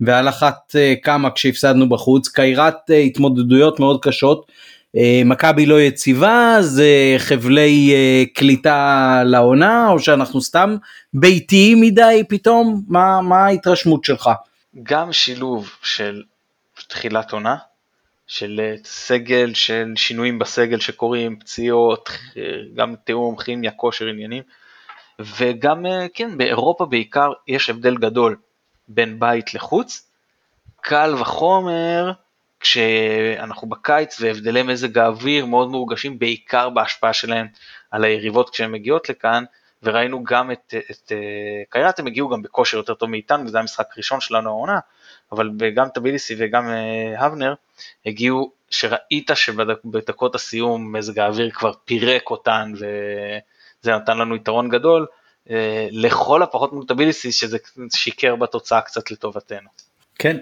ועל 0.00 0.28
אחת 0.28 0.76
אה, 0.76 0.94
כמה 1.02 1.30
כשהפסדנו 1.30 1.88
בחוץ 1.88 2.28
קיירת 2.28 2.90
אה, 2.90 2.96
התמודדויות 2.96 3.80
מאוד 3.80 4.02
קשות. 4.02 4.52
אה, 4.96 5.22
מכבי 5.24 5.66
לא 5.66 5.80
יציבה 5.80 6.56
זה 6.60 7.14
חבלי 7.18 7.92
אה, 7.94 8.24
קליטה 8.34 9.22
לעונה 9.26 9.88
או 9.90 9.98
שאנחנו 9.98 10.40
סתם 10.40 10.76
ביתיים 11.14 11.80
מדי 11.80 12.22
פתאום 12.28 12.82
מה 12.88 13.20
מה 13.22 13.46
ההתרשמות 13.46 14.04
שלך. 14.04 14.30
גם 14.82 15.12
שילוב 15.12 15.70
של 15.82 16.22
תחילת 16.88 17.32
עונה, 17.32 17.56
של 18.26 18.60
אה, 18.62 18.74
סגל, 18.84 19.54
של 19.54 19.92
שינויים 19.96 20.38
בסגל 20.38 20.80
שקורים, 20.80 21.38
פציעות, 21.38 22.10
גם 22.74 22.94
תיאום, 23.04 23.36
כימיה, 23.36 23.70
כושר, 23.70 24.06
עניינים, 24.06 24.42
וגם, 25.18 25.86
אה, 25.86 26.06
כן, 26.14 26.38
באירופה 26.38 26.86
בעיקר 26.86 27.32
יש 27.48 27.70
הבדל 27.70 27.96
גדול 27.96 28.36
בין 28.88 29.20
בית 29.20 29.54
לחוץ, 29.54 30.10
קל 30.80 31.14
וחומר 31.20 32.12
כשאנחנו 32.60 33.68
בקיץ 33.68 34.20
והבדלי 34.20 34.62
מזג 34.62 34.98
האוויר 34.98 35.46
מאוד 35.46 35.68
מורגשים 35.68 36.18
בעיקר 36.18 36.70
בהשפעה 36.70 37.12
שלהם 37.12 37.46
על 37.90 38.04
היריבות 38.04 38.50
כשהן 38.50 38.72
מגיעות 38.72 39.08
לכאן, 39.08 39.44
וראינו 39.82 40.24
גם 40.24 40.50
את, 40.50 40.74
את 40.90 41.12
אה, 41.12 41.16
קיירת, 41.70 41.98
הם 41.98 42.06
הגיעו 42.06 42.28
גם 42.28 42.42
בכושר 42.42 42.76
יותר 42.76 42.94
טוב 42.94 43.10
מאיתנו, 43.10 43.44
וזה 43.44 43.58
המשחק 43.58 43.86
הראשון 43.94 44.20
שלנו 44.20 44.50
העונה, 44.50 44.78
אבל 45.32 45.50
גם 45.74 45.88
טביליסי 45.94 46.34
וגם 46.38 46.68
אה, 46.68 47.24
הבנר 47.26 47.54
הגיעו, 48.06 48.52
שראית 48.70 49.30
שבדקות 49.34 50.34
הסיום 50.34 50.96
מזג 50.96 51.18
האוויר 51.18 51.50
כבר 51.50 51.72
פירק 51.84 52.30
אותן, 52.30 52.72
וזה 52.74 53.92
נתן 53.96 54.18
לנו 54.18 54.36
יתרון 54.36 54.68
גדול, 54.68 55.06
אה, 55.50 55.88
לכל 55.90 56.42
הפחות 56.42 56.72
מול 56.72 56.84
טביליסי, 56.86 57.32
שזה 57.32 57.58
שיקר 57.94 58.36
בתוצאה 58.36 58.80
קצת 58.80 59.10
לטובתנו. 59.10 59.68
כן, 60.18 60.36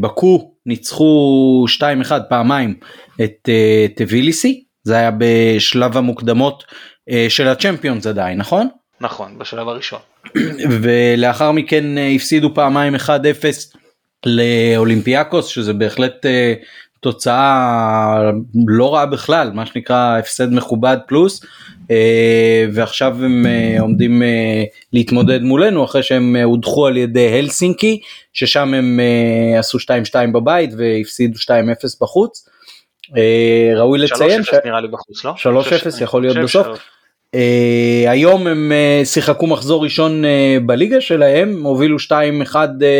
בקו 0.00 0.54
ניצחו 0.66 1.64
2-1 1.68 1.82
פעמיים 2.28 2.74
את 3.24 3.48
טביליסי, 3.96 4.64
זה 4.82 4.96
היה 4.96 5.10
בשלב 5.18 5.96
המוקדמות 5.96 6.64
אה, 6.68 6.72
של 7.28 7.48
הצ'מפיונס 7.48 8.06
עדיין 8.06 8.38
נכון? 8.38 8.68
נכון 9.00 9.38
בשלב 9.38 9.68
הראשון. 9.68 10.00
ולאחר 10.82 11.52
מכן 11.52 11.98
אה, 11.98 12.08
הפסידו 12.08 12.54
פעמיים 12.54 12.94
1-0 12.94 12.98
לאולימפיאקוס 14.26 15.46
שזה 15.46 15.72
בהחלט 15.72 16.26
אה, 16.26 16.54
תוצאה 17.00 18.30
לא 18.66 18.94
רעה 18.94 19.06
בכלל 19.06 19.50
מה 19.54 19.66
שנקרא 19.66 20.18
הפסד 20.18 20.52
מכובד 20.52 20.96
פלוס 21.06 21.44
ועכשיו 22.72 23.24
הם 23.24 23.46
עומדים 23.80 24.22
להתמודד 24.92 25.42
מולנו 25.42 25.84
אחרי 25.84 26.02
שהם 26.02 26.36
הודחו 26.36 26.86
על 26.86 26.96
ידי 26.96 27.38
הלסינקי 27.38 28.00
ששם 28.32 28.74
הם 28.74 29.00
עשו 29.58 29.78
2-2 29.78 29.82
בבית 30.34 30.70
והפסידו 30.78 31.38
2-0 31.38 31.50
בחוץ. 32.00 32.48
ראוי 33.76 33.98
לציין 33.98 34.42
3-0 34.42 34.46
נראה 34.64 34.80
לי 34.80 34.88
בחוץ 34.88 35.24
לא? 35.24 35.34
3-0 35.98 36.02
יכול 36.02 36.22
להיות 36.22 36.36
בסוף. 36.36 36.66
Uh, 37.36 38.10
היום 38.10 38.46
הם 38.46 38.72
uh, 38.72 39.04
שיחקו 39.06 39.46
מחזור 39.46 39.84
ראשון 39.84 40.24
uh, 40.24 40.28
בליגה 40.66 41.00
שלהם 41.00 41.62
הובילו 41.66 41.96
2-1 41.96 42.54
uh, 42.54 42.58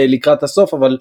לקראת 0.08 0.42
הסוף 0.42 0.74
אבל 0.74 0.98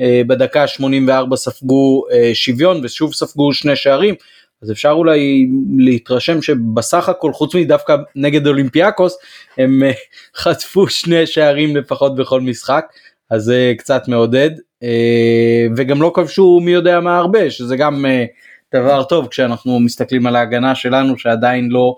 uh, 0.00 0.02
בדקה 0.26 0.66
84 0.66 1.36
ספגו 1.36 2.04
uh, 2.08 2.34
שוויון 2.34 2.80
ושוב 2.84 3.14
ספגו 3.14 3.52
שני 3.52 3.76
שערים. 3.76 4.14
אז 4.62 4.70
אפשר 4.70 4.90
אולי 4.90 5.48
להתרשם 5.78 6.42
שבסך 6.42 7.08
הכל 7.08 7.32
חוץ 7.32 7.54
מדווקא 7.54 7.96
נגד 8.16 8.46
אולימפיאקוס 8.46 9.18
הם 9.58 9.82
uh, 9.82 9.94
חטפו 10.42 10.88
שני 10.88 11.26
שערים 11.26 11.76
לפחות 11.76 12.16
בכל 12.16 12.40
משחק 12.40 12.86
אז 13.30 13.42
זה 13.42 13.72
uh, 13.74 13.78
קצת 13.78 14.08
מעודד. 14.08 14.50
uh, 14.84 15.72
וגם 15.76 16.02
לא 16.02 16.12
כבשו 16.14 16.60
מי 16.64 16.70
יודע 16.70 17.00
מה 17.00 17.18
הרבה 17.18 17.50
שזה 17.50 17.76
גם 17.76 18.04
uh, 18.04 18.78
דבר 18.80 19.02
טוב 19.04 19.28
כשאנחנו 19.28 19.80
מסתכלים 19.80 20.26
על 20.26 20.36
ההגנה 20.36 20.74
שלנו 20.74 21.18
שעדיין 21.18 21.68
לא 21.70 21.96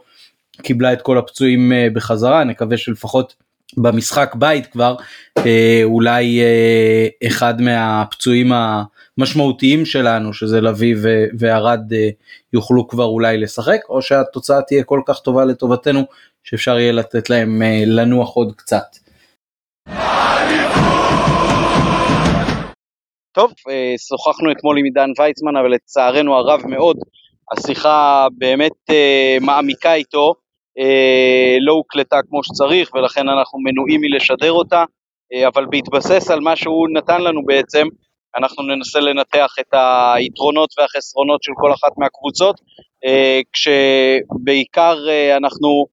קיבלה 0.63 0.93
את 0.93 1.03
כל 1.03 1.19
הפצועים 1.19 1.73
אה, 1.73 1.87
בחזרה 1.93 2.45
נקווה 2.45 2.77
שלפחות 2.77 3.35
במשחק 3.77 4.35
בית 4.35 4.67
כבר 4.67 4.97
אולי 5.85 6.41
אחד 7.27 7.61
מהפצועים 7.61 8.53
המשמעותיים 8.53 9.85
שלנו 9.85 10.33
שזה 10.33 10.61
לביא 10.61 10.97
וערד 11.39 11.93
יוכלו 12.53 12.89
כבר 12.89 13.05
אולי 13.05 13.39
לשחק 13.39 13.81
או 13.89 14.03
שהתוצאה 14.03 14.63
תהיה 14.63 14.85
כל 14.85 15.01
כך 15.07 15.19
טובה 15.19 15.45
לטובתנו 15.45 16.05
שאפשר 16.45 16.79
יהיה 16.79 16.93
לתת 16.93 17.31
להם 17.31 17.63
לנוח 17.87 18.35
עוד 18.35 18.53
קצת. 18.57 18.97
טוב, 23.39 23.53
אה, 23.71 23.95
שוחחנו 23.99 24.53
אתמול 24.53 24.79
עם 24.79 24.85
עידן 24.85 25.11
ויצמן, 25.19 25.57
אבל 25.57 25.75
לצערנו 25.75 26.35
הרב 26.35 26.61
מאוד, 26.67 26.97
השיחה 27.53 28.27
באמת 28.39 28.91
אה, 28.91 29.37
מעמיקה 29.41 29.95
איתו, 29.95 30.29
אה, 30.29 30.48
לא 31.61 31.73
הוקלטה 31.73 32.17
כמו 32.29 32.45
שצריך, 32.45 32.95
ולכן 32.95 33.29
אנחנו 33.29 33.59
מנועים 33.59 34.01
מלשדר 34.01 34.53
אותה, 34.53 34.85
אבל 35.47 35.67
בהתבסס 35.71 36.31
על 36.31 36.41
מה 36.41 36.57
שהוא 36.57 36.89
נתן 36.95 37.21
לנו 37.23 37.45
בעצם, 37.47 37.87
אנחנו 38.39 38.63
ננסה 38.63 39.01
לנתח 39.01 39.55
את 39.61 39.75
היתרונות 40.15 40.71
והחסרונות 40.79 41.43
של 41.43 41.53
כל 41.57 41.73
אחת 41.73 41.93
מהקבוצות, 41.99 42.61
כשבעיקר 43.53 44.97
אנחנו 45.37 45.87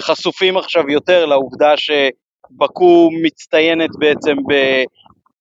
חשופים 0.00 0.56
עכשיו 0.56 0.90
יותר 0.90 1.26
לעובדה 1.26 1.74
שבקו 1.76 3.10
מצטיינת 3.22 3.90
בעצם 3.98 4.36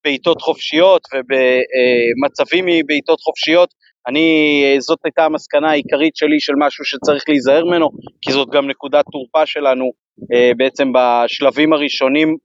בעיטות 0.04 0.42
חופשיות 0.42 1.02
ובמצבים 1.14 2.66
מבעיטות 2.66 3.20
חופשיות, 3.22 3.70
אני, 4.08 4.76
זאת 4.80 5.00
הייתה 5.04 5.26
המסקנה 5.26 5.70
העיקרית 5.70 6.16
שלי 6.16 6.40
של 6.40 6.54
משהו 6.58 6.86
שצריך 6.86 7.24
להיזהר 7.28 7.66
ממנו, 7.66 7.90
כי 8.22 8.32
זאת 8.32 8.50
גם 8.50 8.70
נקודת 8.70 9.06
תורפה 9.12 9.46
שלנו 9.46 9.92
אה, 10.34 10.52
בעצם 10.58 10.92
בשלבים 10.94 11.74
הראשונים 11.74 12.38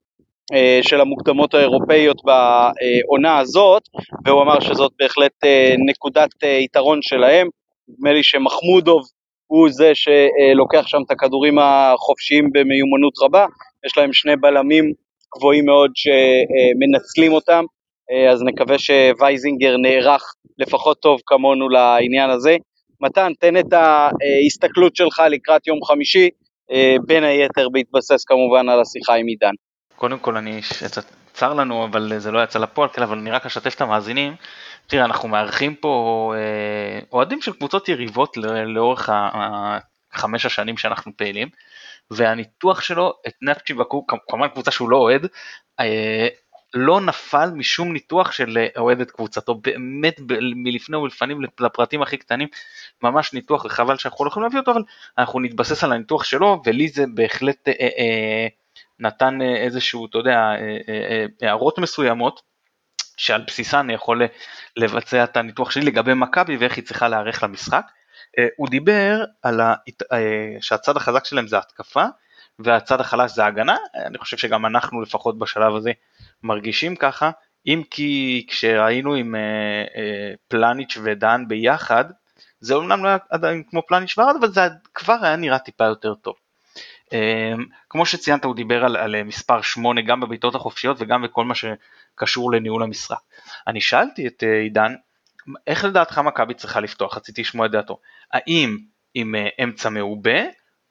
אה, 0.54 0.78
של 0.82 1.00
המוקדמות 1.00 1.54
האירופאיות 1.54 2.22
בעונה 2.24 3.38
הזאת, 3.38 3.82
והוא 4.24 4.42
אמר 4.42 4.60
שזאת 4.60 4.92
בהחלט 4.98 5.44
אה, 5.44 5.74
נקודת 5.88 6.30
יתרון 6.64 7.02
שלהם. 7.02 7.48
נדמה 7.88 8.12
לי 8.12 8.22
שמחמודוב 8.22 9.02
הוא 9.46 9.68
זה 9.70 9.92
שלוקח 9.94 10.86
שם 10.86 10.98
את 11.06 11.10
הכדורים 11.10 11.58
החופשיים 11.58 12.50
במיומנות 12.52 13.12
רבה, 13.22 13.46
יש 13.86 13.98
להם 13.98 14.12
שני 14.12 14.36
בלמים 14.36 14.92
גבוהים 15.36 15.64
מאוד 15.66 15.90
שמנצלים 15.94 17.32
אותם, 17.32 17.64
אה, 18.10 18.30
אז 18.30 18.42
נקווה 18.42 18.78
שווייזינגר 18.78 19.76
נערך 19.76 20.22
לפחות 20.58 21.00
טוב 21.00 21.20
כמונו 21.26 21.68
לעניין 21.68 22.30
הזה. 22.30 22.56
מתן, 23.00 23.32
תן 23.40 23.56
את 23.56 23.72
ההסתכלות 23.72 24.96
שלך 24.96 25.22
לקראת 25.30 25.66
יום 25.66 25.84
חמישי, 25.84 26.28
אה, 26.70 26.96
בין 27.06 27.24
היתר 27.24 27.68
בהתבסס 27.68 28.24
כמובן 28.24 28.68
על 28.68 28.80
השיחה 28.80 29.14
עם 29.14 29.26
עידן. 29.26 29.54
קודם 29.96 30.18
כל 30.18 30.36
אני, 30.36 30.60
צר 31.32 31.54
לנו 31.54 31.84
אבל 31.84 32.18
זה 32.18 32.30
לא 32.30 32.42
יצא 32.42 32.58
לפועל, 32.58 32.88
כן, 32.88 33.02
אבל 33.02 33.18
אני 33.18 33.30
רק 33.30 33.46
אשתף 33.46 33.74
את 33.74 33.80
המאזינים. 33.80 34.34
תראה, 34.86 35.04
אנחנו 35.04 35.28
מארחים 35.28 35.74
פה 35.74 36.34
אה, 36.36 37.00
אוהדים 37.12 37.40
של 37.42 37.52
קבוצות 37.52 37.88
יריבות 37.88 38.36
לאורך 38.66 39.10
החמש 40.12 40.46
השנים 40.46 40.76
שאנחנו 40.76 41.12
פעילים. 41.16 41.48
והניתוח 42.10 42.80
שלו 42.80 43.12
את 43.26 43.32
נפצ'י 43.42 43.74
בקו, 43.74 44.06
כמובן 44.28 44.48
קבוצה 44.48 44.70
שהוא 44.70 44.90
לא 44.90 44.96
אוהד, 44.96 45.26
אה, 45.80 46.28
לא 46.74 47.00
נפל 47.00 47.50
משום 47.50 47.92
ניתוח 47.92 48.32
של 48.32 48.58
אה, 48.58 48.66
אוהד 48.76 49.00
את 49.00 49.10
קבוצתו, 49.10 49.54
באמת 49.54 50.20
מלפני 50.54 50.96
ולפנים 50.96 51.38
לפרטים 51.60 52.02
הכי 52.02 52.16
קטנים, 52.16 52.48
ממש 53.02 53.32
ניתוח, 53.32 53.64
וחבל 53.64 53.96
שאנחנו 53.96 54.24
לא 54.24 54.30
יכולים 54.30 54.44
להביא 54.44 54.58
אותו, 54.58 54.72
אבל 54.72 54.82
אנחנו 55.18 55.40
נתבסס 55.40 55.84
על 55.84 55.92
הניתוח 55.92 56.24
שלו, 56.24 56.62
ולי 56.66 56.88
זה 56.88 57.04
בהחלט 57.14 57.68
אה, 57.68 57.72
אה, 57.80 58.46
נתן 58.98 59.38
איזשהו, 59.42 60.06
אתה 60.06 60.18
יודע, 60.18 60.36
אה, 60.36 60.78
אה, 60.88 61.26
הערות 61.42 61.78
מסוימות, 61.78 62.54
שעל 63.16 63.42
בסיסן 63.46 63.78
אני 63.78 63.94
יכול 63.94 64.22
לבצע 64.76 65.24
את 65.24 65.36
הניתוח 65.36 65.70
שלי 65.70 65.84
לגבי 65.84 66.14
מכבי 66.14 66.56
ואיך 66.56 66.76
היא 66.76 66.84
צריכה 66.84 67.08
להיערך 67.08 67.42
למשחק. 67.42 67.84
אה, 68.38 68.46
הוא 68.56 68.68
דיבר 68.68 69.24
על 69.42 69.60
ה... 69.60 69.74
אה, 70.12 70.56
שהצד 70.60 70.96
החזק 70.96 71.24
שלהם 71.24 71.46
זה 71.46 71.58
התקפה 71.58 72.04
והצד 72.58 73.00
החלש 73.00 73.32
זה 73.32 73.44
ההגנה, 73.44 73.76
אני 73.94 74.18
חושב 74.18 74.36
שגם 74.36 74.66
אנחנו 74.66 75.00
לפחות 75.00 75.38
בשלב 75.38 75.74
הזה 75.74 75.92
מרגישים 76.42 76.96
ככה, 76.96 77.30
אם 77.66 77.82
כי 77.90 78.46
כשראינו 78.48 79.14
עם 79.14 79.34
אה, 79.34 80.34
פלניץ' 80.48 80.98
ודן 81.02 81.44
ביחד, 81.48 82.04
זה 82.60 82.74
אומנם 82.74 83.04
לא 83.04 83.08
היה 83.08 83.18
עדיין 83.30 83.62
כמו 83.70 83.82
פלניץ' 83.88 84.18
ורד, 84.18 84.34
אבל 84.40 84.48
זה 84.48 84.60
כבר 84.94 85.16
היה 85.22 85.36
נראה 85.36 85.58
טיפה 85.58 85.84
יותר 85.84 86.14
טוב. 86.14 86.34
כמו 87.90 88.06
שציינת 88.06 88.44
הוא 88.44 88.54
דיבר 88.54 88.84
על, 88.84 88.96
על 88.96 89.22
מספר 89.22 89.62
8 89.62 90.00
גם 90.02 90.20
בבעיטות 90.20 90.54
החופשיות 90.54 90.96
וגם 91.00 91.22
בכל 91.22 91.44
מה 91.44 91.54
שקשור 91.54 92.52
לניהול 92.52 92.82
המשחק. 92.82 93.16
אני 93.66 93.80
שאלתי 93.80 94.26
את 94.26 94.42
עידן 94.62 94.94
איך 95.66 95.84
לדעתך 95.84 96.18
מכבי 96.18 96.54
צריכה 96.54 96.80
לפתוח? 96.80 97.16
רציתי 97.16 97.40
לשמוע 97.40 97.66
את 97.66 97.70
דעתו. 97.70 97.98
האם 98.32 98.78
עם 99.14 99.34
אה, 99.34 99.48
אמצע 99.64 99.88
מעובה 99.88 100.40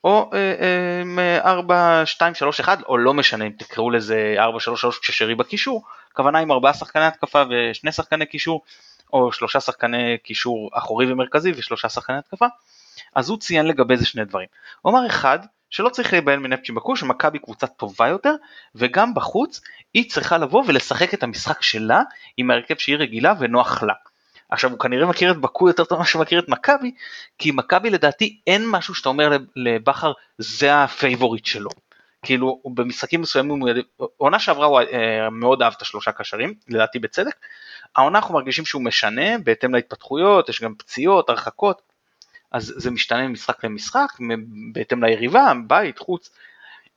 או 0.03 0.31
אה, 0.33 1.01
עם 1.01 1.19
4, 1.45 2.05
2, 2.05 2.35
3, 2.35 2.59
1 2.59 2.83
או 2.87 2.97
לא 2.97 3.13
משנה 3.13 3.45
אם 3.45 3.51
תקראו 3.57 3.91
לזה 3.91 4.35
4, 4.37 4.59
3, 4.59 4.81
3 4.81 4.99
כששרי 4.99 5.35
בקישור, 5.35 5.83
הכוונה 6.11 6.39
עם 6.39 6.51
ארבעה 6.51 6.73
שחקני 6.73 7.05
התקפה 7.05 7.43
ושני 7.49 7.91
שחקני 7.91 8.25
קישור 8.25 8.61
או 9.13 9.31
שלושה 9.31 9.59
שחקני 9.59 10.17
קישור 10.23 10.69
אחורי 10.73 11.11
ומרכזי 11.11 11.51
ושלושה 11.55 11.89
שחקני 11.89 12.17
התקפה, 12.17 12.45
אז 13.15 13.29
הוא 13.29 13.37
ציין 13.37 13.65
לגבי 13.65 13.97
זה 13.97 14.05
שני 14.05 14.25
דברים. 14.25 14.47
הוא 14.81 14.91
אמר 14.91 15.07
אחד, 15.07 15.39
שלא 15.69 15.89
צריך 15.89 16.13
להיבהל 16.13 16.39
מנפצ'י 16.39 16.71
באקו, 16.71 16.95
שמכבי 16.95 17.39
קבוצה 17.39 17.67
טובה 17.67 18.07
יותר, 18.07 18.35
וגם 18.75 19.13
בחוץ 19.13 19.61
היא 19.93 20.09
צריכה 20.09 20.37
לבוא 20.37 20.63
ולשחק 20.67 21.13
את 21.13 21.23
המשחק 21.23 21.61
שלה 21.61 22.01
עם 22.37 22.51
ההרכב 22.51 22.75
שהיא 22.77 22.97
רגילה 22.97 23.33
ונוח 23.39 23.83
לה. 23.83 23.93
עכשיו 24.53 24.71
הוא 24.71 24.79
כנראה 24.79 25.05
מכיר 25.05 25.31
את 25.31 25.37
באקו 25.37 25.67
יותר 25.67 25.83
טוב 25.83 25.97
ממה 25.97 26.07
שהוא 26.07 26.21
מכיר 26.21 26.39
את 26.39 26.49
מכבי, 26.49 26.91
כי 27.37 27.51
מכבי 27.51 27.89
לדעתי 27.89 28.39
אין 28.47 28.65
משהו 28.67 28.95
שאתה 28.95 29.09
אומר 29.09 29.37
לבכר 29.55 30.11
זה 30.37 30.83
הפייבוריט 30.83 31.45
שלו. 31.45 31.69
כאילו 32.23 32.61
במשחקים 32.65 33.21
מסוימים, 33.21 33.61
עונה 34.17 34.39
שעברה 34.39 34.65
הוא 34.65 34.79
אה, 34.79 35.29
מאוד 35.29 35.61
אהב 35.61 35.73
את 35.77 35.81
השלושה 35.81 36.11
קשרים, 36.11 36.53
לדעתי 36.67 36.99
בצדק. 36.99 37.35
העונה 37.95 38.17
אנחנו 38.17 38.33
מרגישים 38.33 38.65
שהוא 38.65 38.83
משנה 38.83 39.37
בהתאם 39.37 39.75
להתפתחויות, 39.75 40.49
יש 40.49 40.61
גם 40.61 40.75
פציעות, 40.75 41.29
הרחקות, 41.29 41.81
אז 42.51 42.73
זה 42.77 42.91
משתנה 42.91 43.27
ממשחק 43.27 43.63
למשחק, 43.63 44.09
בהתאם 44.73 45.03
ליריבה, 45.03 45.51
בית, 45.67 45.99
חוץ. 45.99 46.29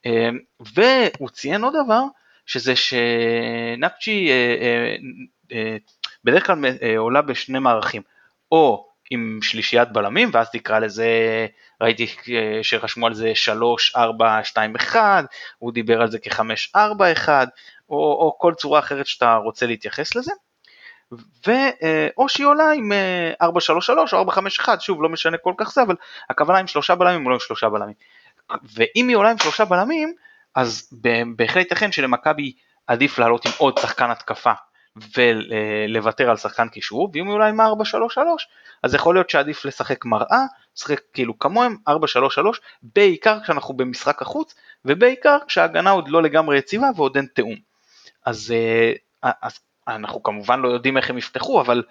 אה, 0.07 0.29
והוא 0.61 1.29
ציין 1.29 1.65
עוד 1.65 1.75
דבר, 1.85 2.03
שזה 2.47 2.75
שנפצ'י 2.77 4.31
אה, 4.31 4.97
בדרך 6.27 6.47
כלל 6.47 6.65
אה, 6.83 6.99
עולה 6.99 7.23
בשני 7.23 7.59
מערכים, 7.59 8.03
או 8.53 8.89
עם 9.11 9.39
שלישיית 9.43 9.93
בלמים, 9.93 10.31
ואז 10.33 10.51
תקרא 10.51 10.79
לזה, 10.79 11.09
ראיתי 11.81 12.07
אה, 12.29 12.59
שרשמו 12.63 13.07
על 13.07 13.15
זה 13.15 13.35
3, 13.35 13.97
4, 13.97 14.45
2, 14.45 14.75
1, 14.77 15.25
הוא 15.59 15.73
דיבר 15.73 16.01
על 16.01 16.11
זה 16.11 16.19
כ-5, 16.19 16.41
4, 16.77 17.13
1, 17.13 17.49
או, 17.91 17.97
או 17.97 18.37
כל 18.39 18.55
צורה 18.55 18.79
אחרת 18.79 19.07
שאתה 19.07 19.35
רוצה 19.35 19.67
להתייחס 19.67 20.17
לזה. 20.17 20.33
ו, 21.47 21.51
אה, 21.83 22.09
או 22.17 22.29
שהיא 22.29 22.47
עולה 22.47 22.71
עם 22.73 22.93
4, 23.43 23.61
3, 23.61 23.87
3 23.87 24.15
או 24.15 24.19
4, 24.19 24.33
5, 24.33 24.59
1, 24.59 24.81
שוב 24.81 25.03
לא 25.03 25.09
משנה 25.09 25.37
כל 25.37 25.55
כך 25.57 25.73
זה, 25.73 25.83
אבל 25.83 25.95
הכוונה 26.31 26.59
עם 26.59 26.67
שלושה 26.67 26.95
בלמים 26.95 27.27
או 27.27 27.31
לא 27.31 27.35
עם 27.35 27.41
שלושה 27.41 27.69
בלמים. 27.69 27.95
ואם 28.75 29.09
היא 29.09 29.17
עולה 29.17 29.31
עם 29.31 29.39
שלושה 29.39 29.65
בלמים, 29.65 30.15
אז 30.55 30.93
בהחלט 31.37 31.57
ייתכן 31.57 31.93
שלמכבי 31.93 32.53
עדיף 32.87 33.19
לעלות 33.19 33.47
עם 33.47 33.53
עוד 33.59 33.79
שחקן 33.79 34.11
התקפה 34.11 34.53
ולוותר 35.17 36.31
על 36.31 36.37
שחקן 36.37 36.69
קישור, 36.69 37.11
ואם 37.13 37.29
אולי 37.29 37.49
עם 37.49 37.61
4-3-3, 37.61 37.65
אז 38.83 38.95
יכול 38.95 39.15
להיות 39.15 39.31
שעדיף 39.31 39.65
לשחק 39.65 40.05
מראה, 40.05 40.45
לשחק 40.77 41.01
כאילו 41.13 41.39
כמוהם 41.39 41.77
4-3-3, 41.89 41.93
בעיקר 42.83 43.39
כשאנחנו 43.43 43.75
במשחק 43.75 44.23
החוץ, 44.23 44.55
ובעיקר 44.85 45.39
כשההגנה 45.47 45.91
עוד 45.91 46.09
לא 46.09 46.23
לגמרי 46.23 46.59
יציבה 46.59 46.87
ועוד 46.97 47.17
אין 47.17 47.27
תיאום. 47.35 47.57
אז, 48.27 48.55
אה, 49.23 49.31
אז 49.43 49.59
אנחנו 49.89 50.23
כמובן 50.23 50.61
לא 50.61 50.69
יודעים 50.69 50.97
איך 50.97 51.11
הם 51.11 51.19
יפתחו, 51.19 51.61
אבל 51.61 51.83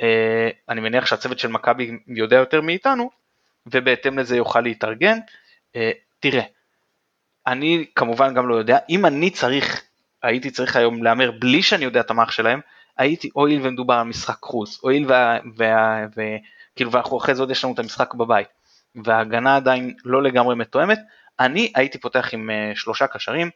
אה, 0.00 0.50
אני 0.68 0.80
מניח 0.80 1.06
שהצוות 1.06 1.38
של 1.38 1.48
מכבי 1.48 1.98
יודע 2.08 2.36
יותר 2.36 2.60
מאיתנו, 2.60 3.10
ובהתאם 3.66 4.18
לזה 4.18 4.36
יוכל 4.36 4.60
להתארגן. 4.60 5.18
אה, 5.76 5.90
תראה, 6.20 6.42
אני 7.46 7.86
כמובן 7.94 8.34
גם 8.34 8.48
לא 8.48 8.54
יודע, 8.54 8.78
אם 8.88 9.06
אני 9.06 9.30
צריך 9.30 9.82
הייתי 10.22 10.50
צריך 10.50 10.76
היום 10.76 11.02
להמר 11.02 11.30
בלי 11.30 11.62
שאני 11.62 11.84
יודע 11.84 12.00
את 12.00 12.10
המערך 12.10 12.32
שלהם, 12.32 12.60
הייתי, 12.98 13.30
הואיל 13.32 13.60
ומדובר 13.66 13.94
על 13.94 14.06
משחק 14.06 14.38
חוץ, 14.42 14.78
הואיל 14.82 15.10
וכאילו 16.14 16.92
ואנחנו 16.92 17.18
אחרי 17.18 17.34
זה 17.34 17.42
עוד 17.42 17.50
יש 17.50 17.64
לנו 17.64 17.74
את 17.74 17.78
המשחק 17.78 18.14
בבית, 18.14 18.48
וההגנה 19.04 19.56
עדיין 19.56 19.94
לא 20.04 20.22
לגמרי 20.22 20.54
מתואמת, 20.54 20.98
אני 21.40 21.72
הייתי 21.74 21.98
פותח 21.98 22.28
עם 22.32 22.50
uh, 22.50 22.78
שלושה 22.78 23.06
קשרים, 23.06 23.50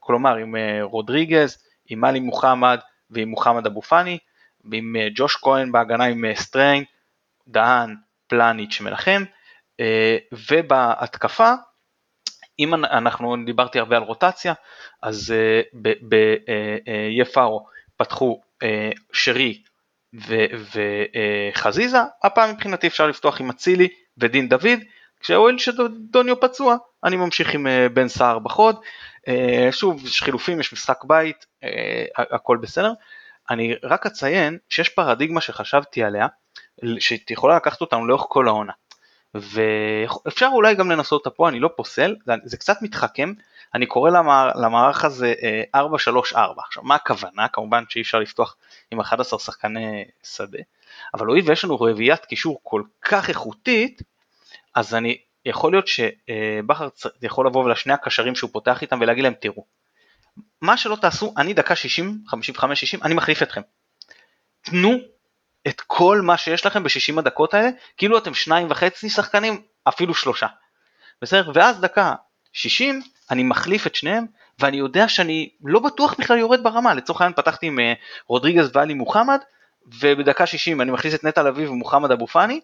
כלומר 0.00 0.36
עם 0.36 0.54
uh, 0.54 0.82
רודריגז, 0.82 1.64
עם 1.88 2.00
מאלי 2.00 2.20
מוחמד 2.20 2.78
ועם 3.10 3.28
מוחמד 3.28 3.66
אבו 3.66 3.82
פאני, 3.82 4.18
ועם 4.64 4.96
uh, 4.96 5.12
ג'וש 5.14 5.36
כהן 5.36 5.72
בהגנה 5.72 6.04
עם 6.04 6.24
uh, 6.24 6.40
סטריין, 6.40 6.84
דהן, 7.48 7.96
פלניץ' 8.26 8.80
מלחם, 8.80 9.24
uh, 9.80 9.84
ובהתקפה 10.50 11.52
אם 12.58 12.74
אנחנו 12.74 13.36
דיברתי 13.46 13.78
הרבה 13.78 13.96
על 13.96 14.02
רוטציה, 14.02 14.54
אז 15.02 15.34
ביפארו 16.02 17.66
פתחו 17.96 18.40
שרי 19.12 19.62
וחזיזה, 21.54 21.98
הפעם 22.22 22.50
מבחינתי 22.50 22.86
אפשר 22.86 23.06
לפתוח 23.06 23.40
עם 23.40 23.50
אצילי 23.50 23.88
ודין 24.18 24.48
דוד, 24.48 24.78
כשהואיל 25.20 25.58
שדוניו 25.58 26.40
פצוע, 26.40 26.76
אני 27.04 27.16
ממשיך 27.16 27.54
עם 27.54 27.66
בן 27.94 28.08
סער 28.08 28.38
בחוד. 28.38 28.76
שוב, 29.70 30.06
יש 30.06 30.22
חילופים, 30.22 30.60
יש 30.60 30.72
משחק 30.72 31.04
בית, 31.04 31.46
הכל 32.16 32.56
בסדר. 32.56 32.92
אני 33.50 33.74
רק 33.82 34.06
אציין 34.06 34.58
שיש 34.68 34.88
פרדיגמה 34.88 35.40
שחשבתי 35.40 36.04
עליה, 36.04 36.26
שיכולה 36.98 37.56
לקחת 37.56 37.80
אותנו 37.80 38.06
לאורך 38.06 38.24
כל 38.28 38.48
העונה. 38.48 38.72
ואפשר 39.34 40.48
אולי 40.52 40.74
גם 40.74 40.90
לנסות 40.90 41.26
אותה 41.26 41.36
פה, 41.36 41.48
אני 41.48 41.60
לא 41.60 41.70
פוסל, 41.76 42.16
זה 42.44 42.56
קצת 42.56 42.82
מתחכם, 42.82 43.32
אני 43.74 43.86
קורא 43.86 44.10
למערך 44.54 45.04
הזה 45.04 45.34
4-3-4. 45.76 45.78
עכשיו 46.66 46.82
מה 46.82 46.94
הכוונה? 46.94 47.48
כמובן 47.48 47.84
שאי 47.88 48.02
אפשר 48.02 48.18
לפתוח 48.18 48.56
עם 48.90 49.00
11 49.00 49.38
שחקני 49.38 50.04
שדה, 50.24 50.58
אבל 51.14 51.26
הואיל 51.26 51.44
ויש 51.48 51.64
לנו 51.64 51.80
רביעיית 51.80 52.24
קישור 52.24 52.60
כל 52.62 52.82
כך 53.02 53.28
איכותית, 53.28 54.02
אז 54.74 54.94
אני, 54.94 55.18
יכול 55.44 55.72
להיות 55.72 55.88
שבכר 55.88 56.88
יכול 57.22 57.46
לבוא 57.46 57.70
לשני 57.70 57.92
הקשרים 57.92 58.34
שהוא 58.34 58.50
פותח 58.52 58.82
איתם 58.82 58.98
ולהגיד 59.00 59.24
להם 59.24 59.34
תראו, 59.40 59.64
מה 60.60 60.76
שלא 60.76 60.96
תעשו, 60.96 61.34
אני 61.36 61.54
דקה 61.54 61.76
60, 61.76 62.18
55-60, 62.58 62.64
אני 63.02 63.14
מחליף 63.14 63.42
אתכם. 63.42 63.60
תנו 64.62 64.98
את 65.68 65.80
כל 65.80 66.20
מה 66.20 66.36
שיש 66.36 66.66
לכם 66.66 66.82
ב-60 66.82 67.18
הדקות 67.18 67.54
האלה, 67.54 67.68
כאילו 67.96 68.18
אתם 68.18 68.34
שניים 68.34 68.66
וחצי 68.70 69.10
שחקנים, 69.10 69.62
אפילו 69.88 70.14
שלושה. 70.14 70.46
בסדר? 71.22 71.50
ואז 71.54 71.80
דקה 71.80 72.14
60, 72.52 73.02
אני 73.30 73.42
מחליף 73.42 73.86
את 73.86 73.94
שניהם, 73.94 74.26
ואני 74.58 74.76
יודע 74.76 75.08
שאני 75.08 75.48
לא 75.64 75.80
בטוח 75.80 76.14
בכלל 76.18 76.38
יורד 76.38 76.62
ברמה. 76.62 76.94
לצורך 76.94 77.20
העניין 77.20 77.36
פתחתי 77.36 77.66
עם 77.66 77.80
אה, 77.80 77.92
רודריגז 78.26 78.70
ואלי 78.74 78.94
מוחמד, 78.94 79.38
ובדקה 80.00 80.46
60 80.46 80.80
אני 80.80 80.90
מכניס 80.90 81.14
את 81.14 81.24
נטע 81.24 81.42
לביא 81.42 81.68
ומוחמד 81.68 82.10
אבו 82.10 82.26
פאני, 82.26 82.60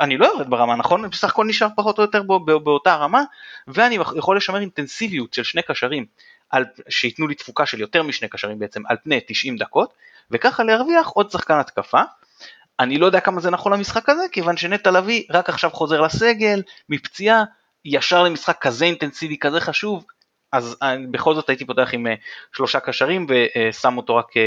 אני 0.00 0.16
לא 0.16 0.26
יורד 0.26 0.50
ברמה, 0.50 0.76
נכון? 0.76 1.10
בסך 1.10 1.28
הכל 1.28 1.46
נשאר 1.46 1.68
פחות 1.76 1.98
או 1.98 2.02
יותר 2.02 2.22
באותה 2.46 2.94
רמה, 2.94 3.22
ואני 3.68 3.98
יכול 4.16 4.36
לשמר 4.36 4.60
אינטנסיביות 4.60 5.34
של 5.34 5.42
שני 5.42 5.62
קשרים, 5.62 6.06
על, 6.50 6.64
שייתנו 6.88 7.28
לי 7.28 7.34
תפוקה 7.34 7.66
של 7.66 7.80
יותר 7.80 8.02
משני 8.02 8.28
קשרים 8.28 8.58
בעצם, 8.58 8.82
על 8.86 8.96
פני 9.04 9.20
90 9.26 9.56
דקות, 9.56 9.94
וככה 10.30 10.64
להרוויח 10.64 11.08
עוד 11.08 11.30
שחקן 11.30 11.58
התקפה. 11.58 12.00
אני 12.80 12.98
לא 12.98 13.06
יודע 13.06 13.20
כמה 13.20 13.40
זה 13.40 13.50
נכון 13.50 13.72
למשחק 13.72 14.08
הזה, 14.08 14.22
כיוון 14.32 14.56
שנטע 14.56 14.90
לביא 14.90 15.22
רק 15.30 15.48
עכשיו 15.48 15.70
חוזר 15.70 16.00
לסגל, 16.00 16.62
מפציעה, 16.88 17.44
ישר 17.84 18.22
למשחק 18.22 18.58
כזה 18.60 18.84
אינטנסיבי, 18.84 19.38
כזה 19.38 19.60
חשוב, 19.60 20.04
אז 20.52 20.76
אני, 20.82 21.06
בכל 21.06 21.34
זאת 21.34 21.48
הייתי 21.48 21.64
פותח 21.64 21.90
עם 21.92 22.06
uh, 22.06 22.10
שלושה 22.56 22.80
קשרים 22.80 23.26
ושם 23.28 23.96
אותו 23.96 24.16
רק 24.16 24.30
uh, 24.30 24.40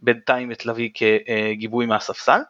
בינתיים 0.00 0.52
את 0.52 0.66
לביא 0.66 0.90
כגיבוי 0.94 1.86
מהספסל. 1.86 2.40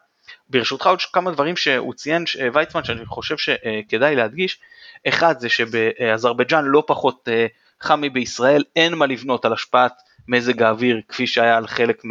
ברשותך 0.49 0.87
עוד 0.87 1.01
כמה 1.01 1.31
דברים 1.31 1.55
שהוא 1.55 1.93
ציין, 1.93 2.23
ויצמן, 2.53 2.83
שאני 2.83 3.05
חושב 3.05 3.37
שכדאי 3.37 4.15
להדגיש, 4.15 4.59
אחד 5.07 5.39
זה 5.39 5.49
שבאזרבייג'אן 5.49 6.65
לא 6.65 6.83
פחות 6.87 7.29
אה, 7.31 7.47
חם 7.81 8.01
מבישראל, 8.01 8.63
אין 8.75 8.93
מה 8.93 9.05
לבנות 9.05 9.45
על 9.45 9.53
השפעת 9.53 9.93
מזג 10.27 10.63
האוויר 10.63 11.01
כפי 11.07 11.27
שהיה 11.27 11.57
על 11.57 11.67
חלק 11.67 12.05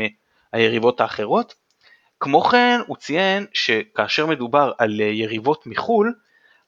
מהיריבות 0.52 1.00
האחרות. 1.00 1.54
כמו 2.20 2.40
כן 2.40 2.80
הוא 2.86 2.96
ציין 2.96 3.46
שכאשר 3.52 4.26
מדובר 4.26 4.72
על 4.78 5.00
אה, 5.00 5.06
יריבות 5.06 5.66
מחו"ל, 5.66 6.14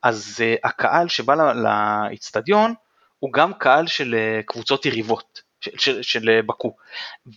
אז 0.03 0.41
אה, 0.43 0.55
הקהל 0.65 1.09
שבא 1.09 1.35
לאיצטדיון 1.53 2.75
הוא 3.19 3.33
גם 3.33 3.55
קהל 3.55 3.87
של 3.87 4.15
קבוצות 4.47 4.87
יריבות. 4.87 5.43
של, 5.65 5.79
של, 5.79 6.03
של 6.03 6.41
בקו. 6.47 6.77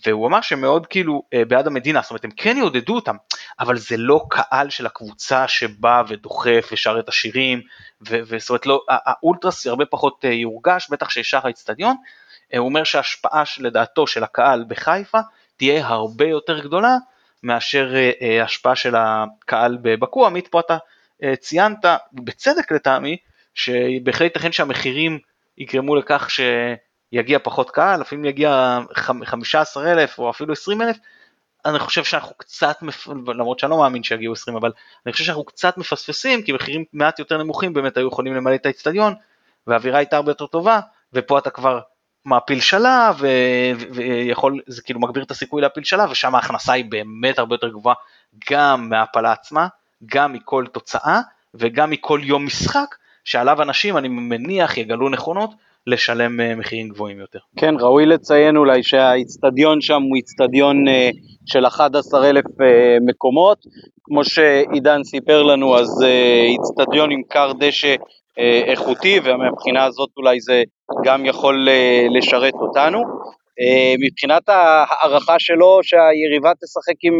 והוא 0.06 0.26
אמר 0.26 0.40
שמאוד 0.40 0.86
כאילו 0.86 1.22
בעד 1.48 1.66
המדינה, 1.66 2.00
זאת 2.02 2.10
אומרת 2.10 2.24
הם 2.24 2.30
כן 2.30 2.56
יעודדו 2.56 2.94
אותם, 2.94 3.16
אבל 3.60 3.78
זה 3.78 3.96
לא 3.96 4.26
קהל 4.30 4.70
של 4.70 4.86
הקבוצה 4.86 5.48
שבא 5.48 6.02
ודוחף 6.08 6.68
ושר 6.72 6.98
את 7.00 7.08
השירים, 7.08 7.60
וזאת 8.00 8.50
אומרת 8.50 8.66
לא, 8.66 8.84
האולטרס 8.88 9.66
הרבה 9.66 9.86
פחות 9.86 10.24
אה, 10.24 10.30
יורגש, 10.30 10.90
בטח 10.90 11.10
שישר 11.10 11.40
האצטדיון, 11.44 11.96
אה, 12.54 12.58
הוא 12.58 12.68
אומר 12.68 12.84
שההשפעה 12.84 13.42
לדעתו 13.58 14.06
של 14.06 14.24
הקהל 14.24 14.64
בחיפה 14.68 15.18
תהיה 15.58 15.86
הרבה 15.86 16.24
יותר 16.24 16.60
גדולה 16.60 16.96
מאשר 17.42 17.94
אה, 18.22 18.44
השפעה 18.44 18.76
של 18.76 18.94
הקהל 18.96 19.78
בבקו, 19.82 20.26
עמית 20.26 20.48
פה 20.48 20.60
אתה 20.60 20.78
ציינת, 21.40 21.84
בצדק 22.12 22.72
לטעמי, 22.72 23.16
שבהחלט 23.54 24.22
ייתכן 24.22 24.52
שהמחירים 24.52 25.18
יגרמו 25.58 25.96
לכך 25.96 26.28
שיגיע 26.30 27.38
פחות 27.38 27.70
קהל, 27.70 28.00
לפעמים 28.00 28.24
יגיע 28.24 28.78
15 28.92 29.92
אלף 29.92 30.18
או 30.18 30.30
אפילו 30.30 30.52
20 30.52 30.82
אלף, 30.82 30.96
אני 31.64 31.78
חושב 31.78 32.04
שאנחנו 32.04 32.34
קצת, 32.36 32.76
למרות 33.26 33.58
שאני 33.58 33.70
לא 33.70 33.78
מאמין 33.78 34.02
שיגיעו 34.02 34.32
20, 34.32 34.56
אבל 34.56 34.72
אני 35.06 35.12
חושב 35.12 35.24
שאנחנו 35.24 35.44
קצת 35.44 35.78
מפספסים, 35.78 36.42
כי 36.42 36.52
מחירים 36.52 36.84
מעט 36.92 37.18
יותר 37.18 37.38
נמוכים 37.38 37.72
באמת 37.72 37.96
היו 37.96 38.08
יכולים 38.08 38.34
למלא 38.34 38.54
את 38.54 38.66
האצטדיון, 38.66 39.14
והאווירה 39.66 39.98
הייתה 39.98 40.16
הרבה 40.16 40.30
יותר 40.30 40.46
טובה, 40.46 40.80
ופה 41.12 41.38
אתה 41.38 41.50
כבר 41.50 41.80
מעפיל 42.24 42.60
שלב, 42.60 43.22
ויכול, 43.90 44.60
זה 44.66 44.82
כאילו 44.82 45.00
מגביר 45.00 45.22
את 45.22 45.30
הסיכוי 45.30 45.62
להפיל 45.62 45.84
שלב, 45.84 46.10
ושם 46.10 46.34
ההכנסה 46.34 46.72
היא 46.72 46.84
באמת 46.88 47.38
הרבה 47.38 47.54
יותר 47.54 47.68
גבוהה, 47.68 47.96
גם 48.50 48.88
מההפלה 48.90 49.32
עצמה, 49.32 49.68
גם 50.06 50.32
מכל 50.32 50.64
תוצאה, 50.72 51.20
וגם 51.54 51.90
מכל 51.90 52.20
יום 52.22 52.46
משחק, 52.46 52.94
שעליו 53.24 53.62
אנשים, 53.62 53.96
אני 53.96 54.08
מניח, 54.08 54.76
יגלו 54.76 55.08
נכונות, 55.08 55.50
לשלם 55.86 56.40
אה, 56.40 56.54
מחירים 56.54 56.88
גבוהים 56.88 57.18
יותר. 57.18 57.38
כן, 57.56 57.74
ראוי 57.80 58.06
לציין 58.06 58.56
אולי 58.56 58.82
שהאיצטדיון 58.82 59.80
שם 59.80 60.02
הוא 60.02 60.16
איצטדיון 60.16 60.88
אה, 60.88 61.10
של 61.46 61.66
11,000 61.66 62.44
אה, 62.60 62.96
מקומות, 63.00 63.58
כמו 64.04 64.24
שעידן 64.24 65.04
סיפר 65.04 65.42
לנו, 65.42 65.78
אז 65.78 66.04
איצטדיון 66.48 67.10
עם 67.10 67.22
כר 67.30 67.52
דשא 67.58 67.94
איכותי, 68.66 69.20
ומבחינה 69.24 69.84
הזאת 69.84 70.08
אולי 70.16 70.40
זה 70.40 70.62
גם 71.04 71.26
יכול 71.26 71.68
לשרת 72.18 72.54
אותנו. 72.54 73.02
מבחינת 74.00 74.48
ההערכה 74.48 75.38
שלו 75.38 75.80
שהיריבה 75.82 76.52
תשחק 76.54 76.94
עם, 77.02 77.14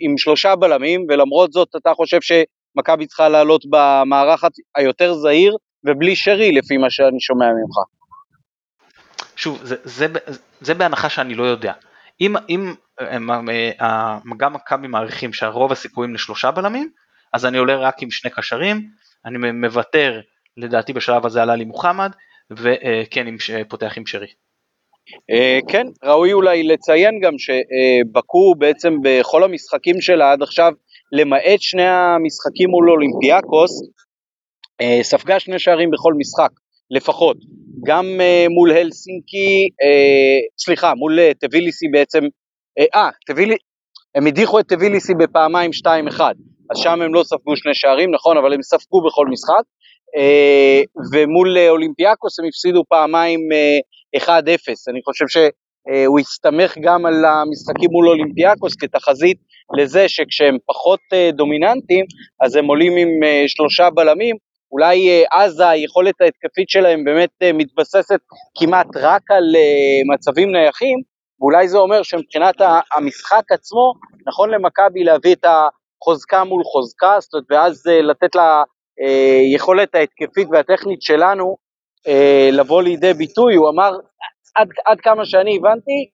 עם 0.00 0.18
שלושה 0.18 0.56
בלמים, 0.56 1.06
ולמרות 1.08 1.52
זאת 1.52 1.68
אתה 1.76 1.94
חושב 1.94 2.18
שמכבי 2.20 3.06
צריכה 3.06 3.28
לעלות 3.28 3.64
במערך 3.70 4.44
היותר 4.76 5.14
זהיר, 5.14 5.56
ובלי 5.84 6.16
שרי 6.16 6.52
לפי 6.52 6.76
מה 6.76 6.90
שאני 6.90 7.20
שומע 7.20 7.46
ממך. 7.46 7.76
שוב, 9.36 9.60
זה, 9.62 9.76
זה, 9.84 10.06
זה 10.60 10.74
בהנחה 10.74 11.08
שאני 11.08 11.34
לא 11.34 11.44
יודע. 11.44 11.72
אם, 12.20 12.36
אם 12.48 12.74
אה, 13.80 14.18
גם 14.36 14.52
מכבי 14.52 14.88
מעריכים 14.88 15.32
שהרוב 15.32 15.72
הסיכויים 15.72 16.14
לשלושה 16.14 16.50
בלמים, 16.50 16.90
אז 17.32 17.46
אני 17.46 17.58
עולה 17.58 17.76
רק 17.76 18.02
עם 18.02 18.10
שני 18.10 18.30
קשרים, 18.30 18.90
אני 19.26 19.52
מוותר 19.52 20.20
לדעתי 20.56 20.92
בשלב 20.92 21.26
הזה 21.26 21.42
על 21.42 21.50
עלי 21.50 21.64
מוחמד, 21.64 22.10
וכן 22.50 23.26
פותח 23.68 23.92
עם 23.96 24.06
שרי. 24.06 24.26
אה, 25.30 25.58
כן, 25.68 25.86
ראוי 26.04 26.32
אולי 26.32 26.62
לציין 26.62 27.20
גם 27.20 27.32
שבקו 27.38 28.54
בעצם 28.58 28.92
בכל 29.02 29.44
המשחקים 29.44 30.00
שלה 30.00 30.32
עד 30.32 30.42
עכשיו, 30.42 30.72
למעט 31.12 31.60
שני 31.60 31.88
המשחקים 31.88 32.70
מול 32.70 32.90
אולימפיאקוס, 32.90 33.70
אה, 34.80 34.98
ספגה 35.02 35.40
שני 35.40 35.58
שערים 35.58 35.90
בכל 35.90 36.14
משחק, 36.18 36.50
לפחות. 36.90 37.36
גם 37.86 38.04
אה, 38.20 38.46
מול 38.50 38.72
הלסינקי, 38.72 39.68
אה, 39.82 40.38
סליחה, 40.64 40.94
מול 40.94 41.18
טביליסי 41.40 41.88
בעצם, 41.88 42.20
אה, 42.78 43.10
טבילי, 43.26 43.56
הם 44.14 44.26
הדיחו 44.26 44.60
את 44.60 44.68
טביליסי 44.68 45.12
בפעמיים 45.18 45.70
2-1, 45.72 46.20
אז 46.70 46.78
שם 46.78 47.02
הם 47.02 47.14
לא 47.14 47.22
ספגו 47.22 47.56
שני 47.56 47.74
שערים, 47.74 48.10
נכון, 48.14 48.36
אבל 48.38 48.52
הם 48.52 48.62
ספגו 48.62 49.02
בכל 49.06 49.26
משחק. 49.26 49.62
ומול 51.12 51.58
אולימפיאקוס 51.68 52.38
הם 52.38 52.46
הפסידו 52.48 52.82
פעמיים 52.88 53.40
1-0. 54.16 54.28
אני 54.90 55.00
חושב 55.04 55.24
שהוא 55.28 56.18
הסתמך 56.18 56.78
גם 56.82 57.06
על 57.06 57.24
המשחקים 57.24 57.90
מול 57.90 58.08
אולימפיאקוס 58.08 58.76
כתחזית 58.76 59.38
לזה 59.78 60.08
שכשהם 60.08 60.56
פחות 60.66 61.00
דומיננטיים, 61.32 62.04
אז 62.44 62.56
הם 62.56 62.66
עולים 62.66 62.96
עם 62.96 63.08
שלושה 63.46 63.90
בלמים, 63.90 64.36
אולי 64.72 65.08
אה, 65.08 65.44
אז 65.44 65.60
היכולת 65.60 66.20
ההתקפית 66.20 66.68
שלהם 66.68 67.04
באמת 67.04 67.30
אה, 67.42 67.52
מתבססת 67.52 68.20
כמעט 68.58 68.86
רק 68.96 69.30
על 69.30 69.56
אה, 69.56 70.14
מצבים 70.14 70.52
נייחים, 70.52 70.98
ואולי 71.40 71.68
זה 71.68 71.78
אומר 71.78 72.02
שמבחינת 72.02 72.54
המשחק 72.94 73.52
עצמו, 73.52 73.94
נכון 74.26 74.50
למכבי 74.50 75.04
להביא 75.04 75.32
את 75.32 75.44
החוזקה 76.02 76.44
מול 76.44 76.62
חוזקה, 76.64 77.16
זאת 77.20 77.34
אומרת, 77.34 77.46
ואז 77.50 77.86
לתת 77.86 78.34
לה 78.34 78.62
יכולת 79.54 79.94
ההתקפית 79.94 80.48
והטכנית 80.52 81.02
שלנו 81.02 81.56
לבוא 82.52 82.82
לידי 82.82 83.14
ביטוי, 83.14 83.54
הוא 83.54 83.70
אמר, 83.70 83.90
עד, 84.54 84.68
עד 84.86 85.00
כמה 85.00 85.24
שאני 85.24 85.56
הבנתי, 85.56 86.10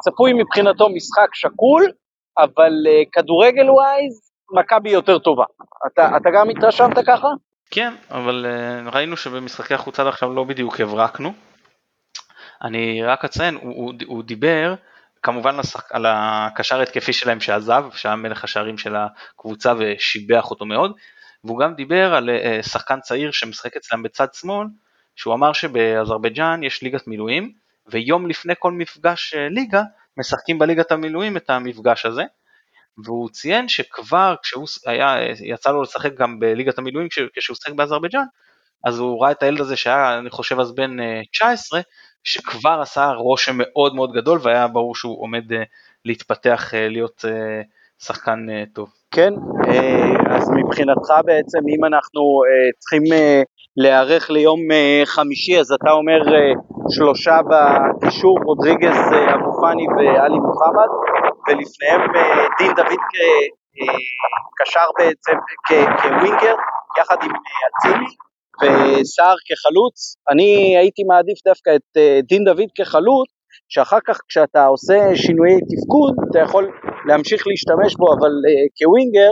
צפוי 0.00 0.32
מבחינתו 0.32 0.88
משחק 0.88 1.34
שקול, 1.34 1.92
אבל 2.38 2.72
כדורגל 3.12 3.70
ווייז, 3.70 4.30
מכבי 4.52 4.90
יותר 4.90 5.18
טובה. 5.18 5.44
אתה, 5.86 6.16
אתה 6.16 6.28
גם 6.34 6.50
התרשמת 6.50 6.98
ככה? 7.06 7.28
כן, 7.70 7.94
אבל 8.10 8.46
ראינו 8.92 9.16
שבמשחקי 9.16 9.74
החוץ 9.74 10.00
עד 10.00 10.06
עכשיו 10.06 10.34
לא 10.34 10.44
בדיוק 10.44 10.80
הברקנו. 10.80 11.32
אני 12.62 13.02
רק 13.02 13.24
אציין, 13.24 13.54
הוא, 13.54 13.74
הוא, 13.76 13.92
הוא 14.06 14.22
דיבר 14.22 14.74
כמובן. 15.26 15.56
על 15.90 16.06
הקשר 16.08 16.80
התקפי 16.80 17.12
שלהם 17.12 17.40
שעזב, 17.40 17.84
שהיה 17.94 18.16
מלך 18.16 18.44
השערים 18.44 18.78
של 18.78 18.94
הקבוצה 18.96 19.72
ושיבח 19.78 20.50
אותו 20.50 20.64
מאוד, 20.64 20.92
והוא 21.44 21.58
גם 21.58 21.74
דיבר 21.74 22.14
על 22.14 22.30
uh, 22.30 22.66
שחקן 22.66 23.00
צעיר 23.00 23.30
שמשחק 23.30 23.76
אצלם 23.76 24.02
בצד 24.02 24.26
שמאל, 24.34 24.66
שהוא 25.16 25.34
אמר 25.34 25.52
שבאזרבייג'אן 25.52 26.62
יש 26.62 26.82
ליגת 26.82 27.06
מילואים, 27.06 27.52
ויום 27.86 28.26
לפני 28.26 28.54
כל 28.58 28.72
מפגש 28.72 29.34
uh, 29.34 29.36
ליגה, 29.50 29.82
משחקים 30.16 30.58
בליגת 30.58 30.92
המילואים 30.92 31.36
את 31.36 31.50
המפגש 31.50 32.06
הזה, 32.06 32.22
והוא 33.04 33.28
ציין 33.28 33.68
שכבר 33.68 34.34
כשהוא 34.42 34.66
היה, 34.86 35.16
יצא 35.44 35.70
לו 35.70 35.82
לשחק 35.82 36.14
גם 36.14 36.38
בליגת 36.38 36.78
המילואים 36.78 37.08
כשהוא 37.36 37.56
שיחק 37.56 37.72
באזרבייג'אן, 37.72 38.24
אז 38.84 38.98
הוא 38.98 39.22
ראה 39.22 39.30
את 39.30 39.42
הילד 39.42 39.60
הזה 39.60 39.76
שהיה, 39.76 40.18
אני 40.18 40.30
חושב 40.30 40.60
אז 40.60 40.74
בן 40.74 40.96
19, 41.32 41.78
אה, 41.78 41.84
שכבר 42.26 42.78
עשה 42.82 43.12
רושם 43.12 43.52
מאוד 43.56 43.94
מאוד 43.94 44.12
גדול 44.12 44.38
והיה 44.42 44.68
ברור 44.68 44.94
שהוא 44.94 45.22
עומד 45.22 45.52
אה, 45.52 45.62
להתפתח 46.04 46.74
אה, 46.74 46.88
להיות 46.88 47.24
שחקן 47.98 48.46
טוב. 48.74 48.88
כן, 49.10 49.34
אז 50.30 50.50
מבחינתך 50.50 51.10
בעצם 51.24 51.58
אם 51.68 51.84
אנחנו 51.84 52.42
צריכים 52.78 53.02
להיערך 53.76 54.30
ליום 54.30 54.60
חמישי, 55.04 55.60
אז 55.60 55.72
אתה 55.72 55.90
אומר 55.90 56.22
שלושה 56.90 57.40
בקישור, 57.50 58.38
רודריגז, 58.44 58.98
אבו 59.34 59.60
פאני 59.60 59.86
ואלי 59.96 60.38
מוחמד, 60.38 60.88
ולפניהם 61.46 62.00
אה, 62.16 62.46
דין 62.58 62.72
דוד 62.76 63.00
כקשר 64.58 64.88
בעצם, 64.98 65.36
כווינגר, 66.02 66.54
יחד 67.00 67.16
עם 67.22 67.30
אה, 67.30 67.68
אצילי, 67.68 68.06
וסער 68.62 69.34
כחלוץ. 69.46 70.16
אני 70.30 70.76
הייתי 70.78 71.02
מעדיף 71.04 71.38
דווקא 71.46 71.70
את 71.76 71.96
אה, 71.96 72.20
דין 72.28 72.44
דוד 72.44 72.70
כחלוץ, 72.74 73.28
שאחר 73.68 73.98
כך 74.06 74.18
כשאתה 74.28 74.66
עושה 74.66 74.94
שינויי 75.14 75.58
תפקוד, 75.60 76.14
אתה 76.30 76.38
יכול 76.38 76.70
להמשיך 77.08 77.46
להשתמש 77.46 77.94
בו, 77.96 78.06
אבל 78.18 78.32
כווינגר, 78.78 79.30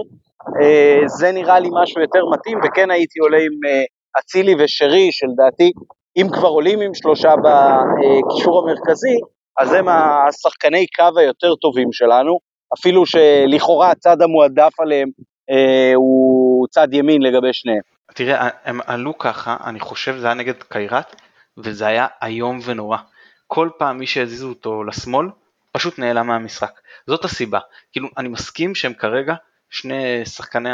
זה 1.07 1.33
נראה 1.33 1.61
לי 1.61 1.69
משהו 1.83 2.01
יותר 2.01 2.21
מתאים, 2.33 2.59
וכן 2.65 2.91
הייתי 2.91 3.19
עולה 3.19 3.39
עם 3.39 3.85
אצילי 4.19 4.55
ושרי, 4.59 5.09
שלדעתי, 5.13 5.73
אם 6.17 6.27
כבר 6.33 6.49
עולים 6.49 6.81
עם 6.81 6.95
שלושה 6.95 7.35
בקישור 7.45 8.59
המרכזי, 8.59 9.17
אז 9.61 9.73
הם 9.73 9.87
השחקני 9.89 10.87
קו 10.87 11.19
היותר 11.19 11.55
טובים 11.55 11.93
שלנו, 11.93 12.39
אפילו 12.79 13.07
שלכאורה 13.07 13.91
הצד 13.91 14.23
המועדף 14.23 14.81
עליהם 14.81 15.09
אה, 15.51 15.93
הוא 15.95 16.67
צד 16.71 16.89
ימין 16.93 17.23
לגבי 17.23 17.53
שניהם. 17.53 17.94
תראה, 18.15 18.49
הם 18.65 18.81
עלו 18.87 19.19
ככה, 19.19 19.57
אני 19.65 19.81
חושב 19.81 20.17
זה 20.19 20.27
היה 20.27 20.35
נגד 20.35 20.63
קיירת, 20.63 21.23
וזה 21.57 21.87
היה 21.87 22.07
איום 22.23 22.61
ונורא. 22.65 22.99
כל 23.47 23.69
פעם 23.79 23.99
מי 23.99 24.07
שהזיזו 24.07 24.49
אותו 24.49 24.85
לשמאל, 24.85 25.27
פשוט 25.73 25.99
נעלם 25.99 26.27
מהמשחק. 26.27 26.81
זאת 27.07 27.25
הסיבה. 27.25 27.59
כאילו, 27.93 28.09
אני 28.19 28.29
מסכים 28.29 28.75
שהם 28.75 28.95
כרגע 28.95 29.35
שני 29.71 30.27
שחקני 30.27 30.71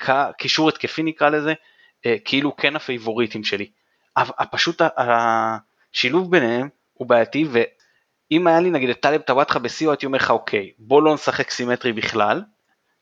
הקישור 0.00 0.68
התקפי 0.68 1.02
נקרא 1.02 1.28
לזה, 1.28 1.54
אה, 2.06 2.16
כאילו 2.24 2.56
כן 2.56 2.76
הפייבוריטים 2.76 3.44
שלי. 3.44 3.70
פשוט 4.50 4.82
השילוב 4.96 6.30
ביניהם 6.30 6.68
הוא 6.94 7.08
בעייתי, 7.08 7.44
ואם 7.50 8.46
היה 8.46 8.60
לי 8.60 8.70
נגיד 8.70 8.90
את 8.90 9.00
טאלב 9.00 9.20
טוואטחה 9.20 9.58
בסיוע, 9.58 9.92
הייתי 9.92 10.06
אומר 10.06 10.18
לך 10.18 10.30
אוקיי, 10.30 10.70
בוא 10.78 11.02
לא 11.02 11.14
נשחק 11.14 11.50
סימטרי 11.50 11.92
בכלל, 11.92 12.42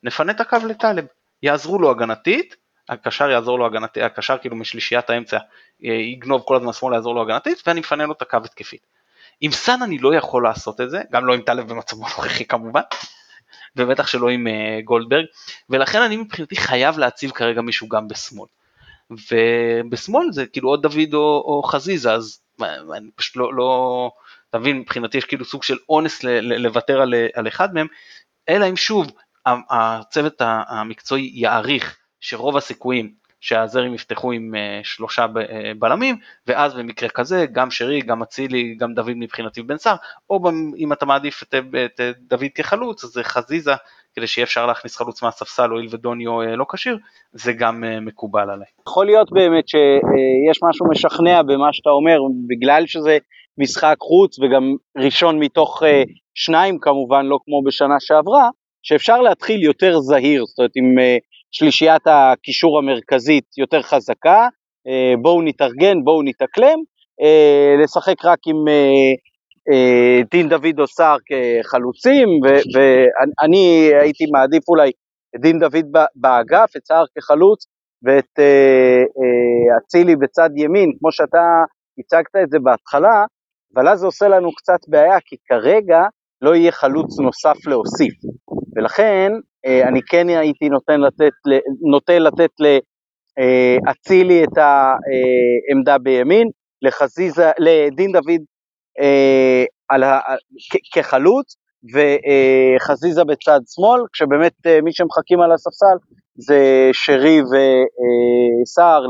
נפנה 0.03 0.33
את 0.33 0.41
הקו 0.41 0.57
לטאלב, 0.69 1.07
יעזרו 1.43 1.79
לו 1.79 1.91
הגנתית, 1.91 2.57
הקשר 2.89 3.31
יעזור 3.31 3.59
לו 3.59 3.67
הגנתית, 3.67 4.03
הקשר 4.03 4.39
כאילו 4.39 4.57
משלישיית 4.57 5.11
האמצע 5.11 5.39
אה, 5.85 5.93
יגנוב 5.93 6.43
כל 6.47 6.57
הזמן 6.57 6.73
שמאלה 6.73 6.97
יעזור 6.97 7.15
לו 7.15 7.23
הגנתית, 7.23 7.63
ואני 7.67 7.81
מפנה 7.81 8.07
לו 8.07 8.13
את 8.13 8.23
הקו 8.23 8.39
התקפית. 8.45 8.87
עם 9.41 9.51
סאן 9.51 9.83
אני 9.83 9.99
לא 9.99 10.15
יכול 10.15 10.45
לעשות 10.45 10.81
את 10.81 10.91
זה, 10.91 11.03
גם 11.13 11.27
לא 11.27 11.35
עם 11.35 11.43
טאלב 11.43 11.69
במצבו 11.69 12.07
הנוכחי 12.07 12.45
כמובן, 12.45 12.81
ובטח 13.77 14.07
שלא 14.07 14.29
עם 14.29 14.47
uh, 14.47 14.85
גולדברג, 14.85 15.25
ולכן 15.71 16.03
אני 16.03 16.17
מבחינתי 16.17 16.57
חייב 16.57 16.99
להציב 16.99 17.31
כרגע 17.31 17.61
מישהו 17.61 17.89
גם 17.89 18.09
בשמאל. 18.09 18.49
ובשמאל 19.11 20.33
זה 20.33 20.47
כאילו 20.47 20.71
או 20.71 20.77
דוד 20.77 21.15
או, 21.15 21.43
או 21.47 21.63
חזיזה, 21.63 22.13
אז 22.13 22.41
אני 22.97 23.11
פשוט 23.17 23.37
לא, 23.37 23.55
לא, 23.55 24.11
אתה 24.51 24.59
מבין, 24.59 24.79
מבחינתי 24.79 25.19
יש 25.19 25.25
כאילו 25.25 25.45
סוג 25.45 25.63
של 25.63 25.77
אונס 25.89 26.25
לוותר 26.43 27.01
על, 27.01 27.15
על 27.35 27.49
אחד 27.49 27.75
מהם, 27.75 27.87
אלא 28.49 28.71
אם 28.71 28.77
שוב 28.77 29.11
הצוות 29.47 30.35
המקצועי 30.41 31.31
יעריך 31.35 31.97
שרוב 32.21 32.57
הסיכויים 32.57 33.13
שהזרים 33.41 33.95
יפתחו 33.95 34.33
עם 34.33 34.55
uh, 34.55 34.85
שלושה 34.87 35.25
uh, 35.25 35.29
בלמים, 35.79 36.17
ואז 36.47 36.75
במקרה 36.75 37.09
כזה 37.09 37.47
גם 37.53 37.71
שרי, 37.71 38.01
גם 38.01 38.23
אצילי, 38.23 38.75
גם 38.75 38.95
דוד 38.95 39.13
מבחינתי 39.17 39.63
בן 39.63 39.77
סער, 39.77 39.97
או 40.31 40.41
אם 40.79 40.93
אתה 40.93 41.07
מעדיף 41.07 41.43
את, 41.43 41.55
את, 41.55 42.01
את 42.01 42.17
דוד 42.19 42.49
כחלוץ, 42.55 43.05
אז 43.05 43.11
זה 43.11 43.25
חזיזה, 43.25 43.73
כדי 44.15 44.27
שיהיה 44.27 44.45
אפשר 44.45 44.67
להכניס 44.67 44.97
חלוץ 44.97 45.23
מהספסל, 45.23 45.71
הואיל 45.71 45.89
ודוניו 45.91 46.57
לא 46.57 46.65
כשיר, 46.73 46.99
זה 47.33 47.53
גם 47.53 47.85
מקובל 48.01 48.51
עליי. 48.51 48.67
יכול 48.89 49.07
להיות 49.07 49.33
באמת 49.33 49.69
שיש 49.69 50.59
משהו 50.69 50.87
משכנע 50.91 51.43
במה 51.43 51.73
שאתה 51.73 51.91
אומר, 51.91 52.19
בגלל 52.49 52.87
שזה 52.87 53.19
משחק 53.59 53.97
חוץ 54.01 54.39
וגם 54.39 54.75
ראשון 54.97 55.39
מתוך 55.39 55.83
שניים 56.35 56.79
כמובן, 56.79 57.27
לא 57.27 57.39
כמו 57.45 57.63
בשנה 57.63 57.97
שעברה, 58.01 58.49
שאפשר 58.83 59.21
להתחיל 59.21 59.63
יותר 59.63 60.01
זהיר, 60.01 60.45
זאת 60.47 60.59
אומרת 60.59 60.73
עם 60.77 60.95
שלישיית 61.51 62.03
הקישור 62.07 62.79
המרכזית 62.79 63.59
יותר 63.59 63.83
חזקה, 63.83 64.49
אה, 64.89 65.15
בואו 65.23 65.43
נתארגן, 65.43 66.05
בואו 66.05 66.23
נתאקלם, 66.23 66.79
אה, 67.23 67.75
לשחק 67.85 68.25
רק 68.25 68.39
עם 68.47 68.69
אה, 68.69 70.23
דין 70.31 70.49
דוד 70.49 70.81
או 70.81 70.87
סער 70.87 71.17
כחלוצים, 71.29 72.29
ואני 72.75 73.91
הייתי 74.01 74.25
מעדיף 74.33 74.69
אולי 74.69 74.91
את 75.37 75.41
דין 75.41 75.59
דוד 75.59 75.87
באגף, 76.15 76.77
את 76.77 76.87
סער 76.87 77.05
כחלוץ, 77.19 77.67
ואת 78.03 78.39
אצילי 79.79 80.17
בצד 80.17 80.51
ימין, 80.57 80.93
כמו 80.99 81.13
שאתה 81.13 81.65
הצגת 81.99 82.43
את 82.43 82.51
זה 82.51 82.59
בהתחלה, 82.59 83.25
אבל 83.75 83.89
אז 83.89 83.99
זה 83.99 84.07
עושה 84.07 84.29
לנו 84.29 84.53
קצת 84.55 84.79
בעיה, 84.89 85.19
כי 85.25 85.37
כרגע 85.49 86.01
לא 86.43 86.55
יהיה 86.55 86.73
חלוץ 86.73 87.21
נוסף 87.21 87.67
להוסיף, 87.67 88.15
ולכן 88.77 89.33
אני 89.67 90.01
כן 90.03 90.29
הייתי 90.29 90.69
נותן 90.69 91.01
לתת, 91.01 91.33
נוטה 91.91 92.19
לתת 92.19 92.51
לאצילי 93.87 94.45
את 94.45 94.59
העמדה 94.59 95.99
בימין, 95.99 96.49
לחזיזה, 96.83 97.51
לדין 97.59 98.13
דוד 98.13 98.41
אה, 99.01 99.65
על 99.89 100.03
ה, 100.03 100.21
כחלוץ, 100.95 101.57
וחזיזה 101.95 103.25
בצד 103.25 103.61
שמאל, 103.75 104.01
כשבאמת 104.13 104.53
אה, 104.67 104.81
מי 104.81 104.93
שמחכים 104.93 105.41
על 105.41 105.53
הספסל 105.53 105.97
זה 106.37 106.91
שרי 106.93 107.41
וסער 107.41 109.03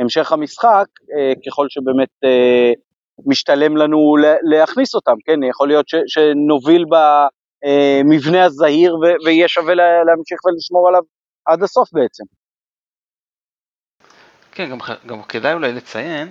להמשך 0.00 0.32
המשחק, 0.32 0.86
ככל 1.46 1.66
שבאמת 1.68 2.08
משתלם 3.26 3.76
לנו 3.76 4.16
להכניס 4.42 4.94
אותם, 4.94 5.14
כן, 5.26 5.42
יכול 5.50 5.68
להיות 5.68 5.88
ש, 5.88 5.94
שנוביל 6.06 6.84
ב... 6.84 6.94
המבנה 7.64 8.44
הזהיר 8.44 8.96
ויהיה 9.24 9.48
שווה 9.48 9.74
להמשיך 9.74 10.44
ולשמור 10.44 10.88
עליו 10.88 11.02
עד 11.46 11.62
הסוף 11.62 11.88
בעצם. 11.92 12.24
כן, 14.52 14.70
גם, 14.70 14.78
גם 15.06 15.22
כדאי 15.22 15.54
אולי 15.54 15.72
לציין 15.72 16.28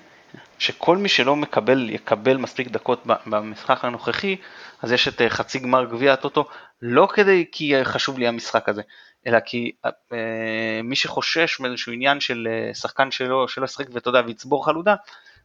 שכל 0.59 0.97
מי 0.97 1.09
שלא 1.09 1.35
מקבל, 1.35 1.89
יקבל 1.89 2.37
מספיק 2.37 2.67
דקות 2.67 3.03
במשחק 3.05 3.85
הנוכחי, 3.85 4.35
אז 4.81 4.91
יש 4.91 5.07
את 5.07 5.21
אה, 5.21 5.29
חצי 5.29 5.59
גמר 5.59 5.85
גביע 5.85 6.13
הטוטו, 6.13 6.47
לא 6.81 7.07
כדי 7.13 7.45
כי 7.51 7.73
חשוב 7.83 8.19
לי 8.19 8.27
המשחק 8.27 8.69
הזה, 8.69 8.81
אלא 9.27 9.39
כי 9.39 9.71
אה, 9.85 10.81
מי 10.83 10.95
שחושש 10.95 11.59
מאיזשהו 11.59 11.93
עניין 11.93 12.19
של 12.19 12.47
אה, 12.51 12.73
שחקן 12.73 13.11
שלא 13.11 13.45
ישחק 13.63 13.85
ואתה 13.91 14.09
יודע, 14.09 14.21
ויצבור 14.25 14.65
חלודה, 14.65 14.95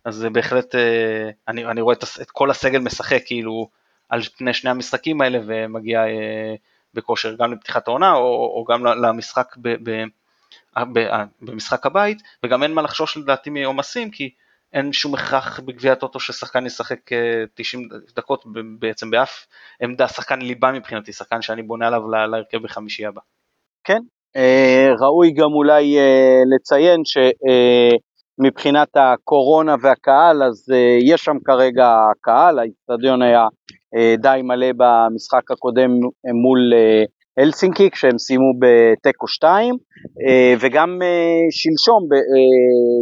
אז 0.05 0.15
זה 0.15 0.31
בהחלט, 0.31 0.75
אה, 0.75 1.31
אני, 1.49 1.67
אני 1.67 1.81
רואה 1.81 1.95
את, 1.95 2.05
את 2.23 2.31
כל 2.31 2.51
הסגל 2.51 2.79
משחק 2.79 3.23
כאילו 3.27 3.69
על 4.13 4.23
פני 4.23 4.55
שני 4.55 4.71
המשחקים 4.71 5.21
האלה 5.21 5.39
ומגיע 5.47 6.07
אה, 6.07 6.55
בכושר 6.95 7.35
גם 7.37 7.53
לפתיחת 7.53 7.89
העונה 7.89 8.13
או, 8.13 8.53
או 8.57 8.65
גם 8.69 8.87
למשחק 8.87 9.57
ב, 9.57 9.69
ב, 9.69 10.05
ב, 10.93 11.01
במשחק 11.43 11.87
הבית 11.87 12.23
וגם 12.45 12.63
אין 12.63 12.73
מה 12.73 12.83
לחשוש 12.83 13.17
לדעתי 13.17 13.51
מעומסים 13.51 14.11
כי 14.11 14.31
אין 14.73 14.93
שום 14.93 15.15
הכרח 15.15 15.61
בגביע 15.61 15.93
הטוטו 15.93 16.21
ששחקן 16.21 16.67
ישחק 16.67 16.99
90 17.55 17.89
אה, 17.93 17.99
דקות 18.17 18.45
בעצם 18.79 19.11
באף 19.11 19.47
עמדה, 19.83 20.09
שחקן 20.09 20.43
ליבה 20.43 20.73
מבחינתי, 20.73 21.13
שחקן 21.13 21.43
שאני 21.43 21.63
בונה 21.63 21.87
עליו 21.87 22.09
להרכב 22.09 22.63
בחמישי 22.63 23.07
הבא. 23.07 23.21
כן, 23.85 24.01
אה, 24.37 24.89
ראוי 25.01 25.31
גם 25.31 25.53
אולי 25.53 25.97
לציין 26.57 27.05
ש... 27.05 27.19
מבחינת 28.39 28.89
הקורונה 28.97 29.75
והקהל, 29.83 30.43
אז 30.43 30.73
יש 31.13 31.25
שם 31.25 31.37
כרגע 31.45 31.97
קהל, 32.21 32.59
האיצטדיון 32.59 33.23
היה 33.23 33.47
די 34.19 34.41
מלא 34.43 34.67
במשחק 34.77 35.51
הקודם 35.51 35.91
מול 36.43 36.73
uh, 36.73 37.43
הלסינקי 37.43 37.91
כשהם 37.91 38.19
סיימו 38.19 38.53
בתיקו 38.61 39.29
2 39.29 39.75
וגם 40.61 40.99
שלשום 41.51 42.09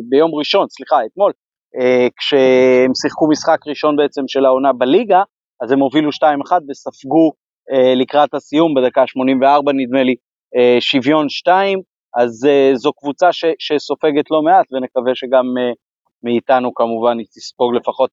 ביום 0.08 0.34
ראשון, 0.34 0.66
סליחה, 0.68 0.96
אתמול, 1.06 1.32
כשהם 2.18 2.90
שיחקו 3.02 3.28
משחק 3.28 3.58
ראשון 3.66 3.96
בעצם 3.96 4.22
של 4.26 4.44
העונה 4.44 4.72
בליגה, 4.72 5.22
אז 5.62 5.72
הם 5.72 5.80
הובילו 5.80 6.10
2-1 6.10 6.12
וספגו 6.70 7.32
לקראת 7.96 8.34
הסיום 8.34 8.74
בדקה 8.74 9.06
84 9.06 9.72
נדמה 9.72 10.02
לי 10.02 10.14
שוויון 10.80 11.28
2, 11.28 11.78
אז 12.20 12.48
זו 12.74 12.92
קבוצה 12.92 13.32
ש, 13.32 13.44
שסופגת 13.58 14.30
לא 14.30 14.42
מעט 14.42 14.66
ונקווה 14.72 15.14
שגם 15.14 15.44
מאיתנו 16.22 16.74
כמובן 16.74 17.18
היא 17.18 17.26
תספוג 17.26 17.74
לפחות 17.74 18.10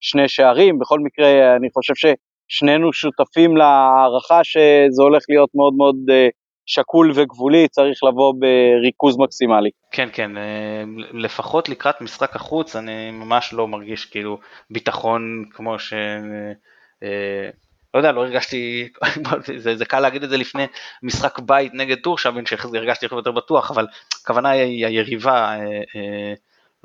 שני 0.00 0.28
שערים, 0.28 0.78
בכל 0.78 1.00
מקרה 1.00 1.56
אני 1.56 1.68
חושב 1.74 1.94
ש... 1.94 2.06
שנינו 2.48 2.92
שותפים 2.92 3.56
להערכה 3.56 4.44
שזה 4.44 5.02
הולך 5.02 5.22
להיות 5.28 5.50
מאוד 5.54 5.74
מאוד 5.74 5.96
אה, 6.10 6.28
שקול 6.66 7.12
וגבולי, 7.14 7.68
צריך 7.68 8.04
לבוא 8.04 8.34
בריכוז 8.38 9.16
מקסימלי. 9.18 9.70
כן, 9.92 10.08
כן, 10.12 10.36
אה, 10.36 10.84
לפחות 11.12 11.68
לקראת 11.68 12.00
משחק 12.00 12.36
החוץ 12.36 12.76
אני 12.76 13.10
ממש 13.10 13.52
לא 13.52 13.68
מרגיש 13.68 14.04
כאילו 14.04 14.38
ביטחון 14.70 15.44
כמו 15.50 15.78
ש... 15.78 15.92
אה, 17.02 17.50
לא 17.94 17.98
יודע, 17.98 18.12
לא 18.12 18.20
הרגשתי, 18.20 18.88
זה, 19.56 19.76
זה 19.76 19.84
קל 19.84 20.00
להגיד 20.00 20.22
את 20.22 20.30
זה 20.30 20.36
לפני 20.36 20.66
משחק 21.02 21.38
בית 21.38 21.74
נגד 21.74 21.96
טורשאבין 21.98 22.46
שהרגשתי 22.46 23.06
יותר 23.12 23.30
בטוח, 23.30 23.70
אבל 23.70 23.86
הכוונה 24.22 24.50
היא 24.50 24.86
היריבה 24.86 25.56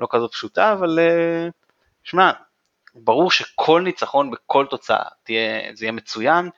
לא 0.00 0.06
כזאת 0.10 0.32
פשוטה, 0.32 0.72
אבל 0.72 0.98
שמע, 2.04 2.30
ברור 2.94 3.30
שכל 3.30 3.82
ניצחון 3.84 4.30
בכל 4.30 4.66
תוצאה 4.70 5.04
תהיה, 5.24 5.74
זה 5.74 5.84
יהיה 5.84 5.92
מצוין, 5.92 6.48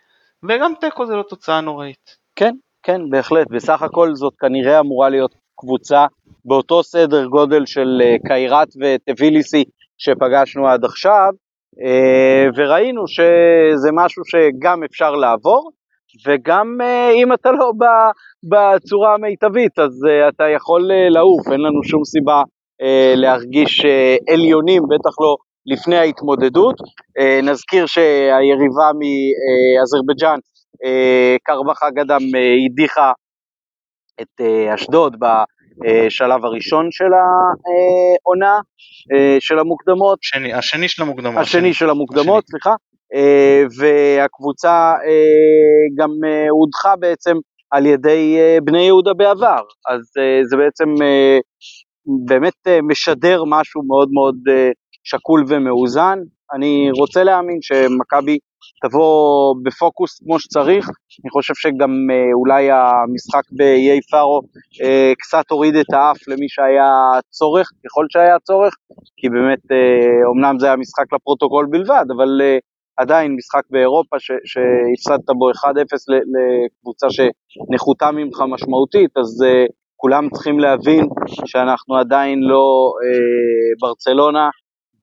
וגם 0.43 0.73
תיקו 0.81 1.07
זה 1.07 1.15
לא 1.15 1.23
תוצאה 1.23 1.61
נוראית. 1.61 2.17
כן, 2.37 2.55
כן, 2.83 3.11
בהחלט. 3.11 3.47
בסך 3.51 3.83
הכל 3.83 4.15
זאת 4.15 4.35
כנראה 4.41 4.81
אמורה 4.81 5.09
להיות 5.09 5.35
קבוצה 5.57 6.07
באותו 6.45 6.83
סדר 6.83 7.27
גודל 7.27 7.67
של 7.67 8.01
אה, 8.03 8.17
קיירת 8.27 8.69
וטביליסי 8.81 9.65
שפגשנו 9.99 10.69
עד 10.69 10.85
עכשיו, 10.85 11.29
אה, 11.85 12.47
וראינו 12.57 13.07
שזה 13.07 13.89
משהו 13.93 14.23
שגם 14.25 14.85
אפשר 14.85 15.11
לעבור, 15.11 15.71
וגם 16.27 16.79
אה, 16.81 17.11
אם 17.11 17.33
אתה 17.33 17.51
לא 17.51 17.73
בצורה 18.51 19.15
המיטבית, 19.15 19.79
אז 19.79 20.07
אתה 20.29 20.45
יכול 20.49 20.91
לעוף, 21.11 21.53
אין 21.53 21.61
לנו 21.61 21.83
שום 21.85 22.05
סיבה 22.05 22.43
להרגיש 23.17 23.85
עליונים, 24.33 24.83
בטח 24.83 25.21
לא 25.21 25.37
לפני 25.67 25.97
ההתמודדות. 25.97 26.77
אה, 27.19 27.41
נזכיר 27.43 27.87
שהיריבה 27.87 28.91
מאזרבייג'אן, 29.01 30.39
אה, 30.85 31.37
קרבח 31.43 31.83
אגדם, 31.83 32.21
אה, 32.37 32.55
הדיחה 32.67 33.13
את 34.21 34.41
אשדוד 34.75 35.17
בשלב 35.21 36.45
הראשון 36.45 36.89
של 36.91 37.11
העונה, 37.15 38.59
של 39.41 39.59
המוקדמות. 39.59 40.19
השני, 40.23 40.53
השני 40.53 40.89
של 40.89 41.03
המוקדמות. 41.03 41.43
השני 41.43 41.75
של 41.75 41.91
המוקדמות, 41.91 42.45
השני. 42.45 42.51
סליחה. 42.51 42.75
והקבוצה 43.79 44.93
גם 45.99 46.11
הודחה 46.51 46.97
בעצם 46.97 47.37
על 47.71 47.87
ידי 47.87 48.39
בני 48.65 48.83
יהודה 48.83 49.15
בעבר, 49.15 49.63
אז 49.89 50.01
זה 50.51 50.57
בעצם 50.57 50.95
באמת 52.27 52.69
משדר 52.83 53.43
משהו 53.47 53.83
מאוד 53.87 54.09
מאוד 54.13 54.37
שקול 55.05 55.45
ומאוזן. 55.49 56.19
אני 56.55 56.91
רוצה 56.99 57.25
להאמין 57.25 57.59
שמכבי 57.63 58.39
תבוא 58.83 59.55
בפוקוס 59.63 60.19
כמו 60.25 60.39
שצריך, 60.39 60.89
אני 61.25 61.31
חושב 61.31 61.55
שגם 61.55 61.91
אה, 62.11 62.33
אולי 62.35 62.71
המשחק 62.71 63.43
באיי 63.51 64.01
פארו 64.11 64.41
אה, 64.83 65.13
קצת 65.19 65.51
הוריד 65.51 65.77
את 65.77 65.93
האף 65.93 66.29
למי 66.29 66.49
שהיה 66.49 66.91
צורך, 67.31 67.71
ככל 67.85 68.07
שהיה 68.11 68.39
צורך, 68.39 68.75
כי 69.17 69.29
באמת 69.29 69.65
אומנם 70.29 70.55
אה, 70.55 70.59
זה 70.61 70.67
היה 70.67 70.77
משחק 70.77 71.13
לפרוטוקול 71.13 71.67
בלבד, 71.71 72.05
אבל 72.17 72.41
עדיין 72.97 73.37
משחק 73.37 73.63
באירופה 73.71 74.17
שהפסדת 74.21 75.27
בו 75.39 75.51
1-0 75.51 75.55
לקבוצה 76.35 77.07
שנחותה 77.11 78.11
ממך 78.11 78.39
משמעותית, 78.49 79.11
אז 79.17 79.45
כולם 79.97 80.29
צריכים 80.31 80.59
להבין 80.59 81.05
שאנחנו 81.47 81.97
עדיין 81.97 82.39
לא 82.43 82.93
ברצלונה, 83.81 84.49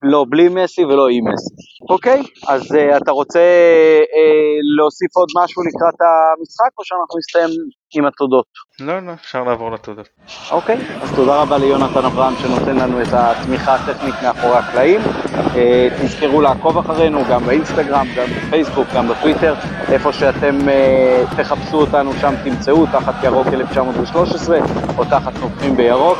לא 0.02 0.24
בלי 0.30 0.48
מסי 0.48 0.84
ולא 0.84 1.08
עם 1.08 1.24
מסי. 1.32 1.54
אוקיי, 1.90 2.22
אז 2.48 2.62
uh, 2.72 2.96
אתה 3.02 3.10
רוצה 3.10 3.40
uh, 3.40 4.58
להוסיף 4.76 5.16
עוד 5.16 5.28
משהו 5.42 5.62
לקראת 5.62 5.98
המשחק 6.08 6.72
או 6.78 6.84
שאנחנו 6.84 7.18
נסתיים 7.18 7.50
עם 7.96 8.06
התודות? 8.06 8.46
לא, 8.80 9.00
לא, 9.00 9.12
אפשר 9.12 9.44
לעבור 9.44 9.70
לתודות. 9.70 10.08
אוקיי, 10.50 10.76
אז 11.02 11.12
תודה 11.14 11.42
רבה 11.42 11.58
ליונתן 11.58 12.04
אברהם 12.04 12.34
שנותן 12.36 12.76
לנו 12.76 13.02
את 13.02 13.08
התמיכה 13.12 13.74
הטכנית 13.74 14.14
מאחורי 14.22 14.56
הקלעים. 14.56 15.00
אה, 15.00 15.56
תזכרו 16.02 16.40
לעקוב 16.40 16.78
אחרינו 16.78 17.20
גם 17.30 17.44
באינסטגרם, 17.44 18.06
גם 18.16 18.26
בפייסבוק, 18.26 18.88
גם 18.94 19.08
בטוויטר, 19.08 19.54
איפה 19.92 20.12
שאתם 20.12 20.58
אה, 20.58 21.36
תחפשו 21.36 21.76
אותנו 21.76 22.12
שם 22.12 22.34
תמצאו, 22.44 22.86
תחת 22.86 23.24
ירוק 23.24 23.46
1913 23.46 24.58
או 24.98 25.04
תחת 25.04 25.32
נובחים 25.40 25.76
בירוק. 25.76 26.18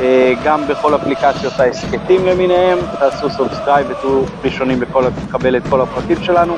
אה, 0.00 0.32
גם 0.44 0.66
בכל 0.68 0.94
אפליקציות 0.94 1.60
ההסכתים 1.60 2.26
למיניהם, 2.26 2.78
תעשו 2.98 3.30
subscribe 3.30 3.86
ותהיו 3.90 4.22
ראשונים 4.44 4.82
לקבל 4.82 5.56
את 5.56 5.62
כל 5.70 5.80
הפרקים 5.80 6.22
שלנו. 6.22 6.56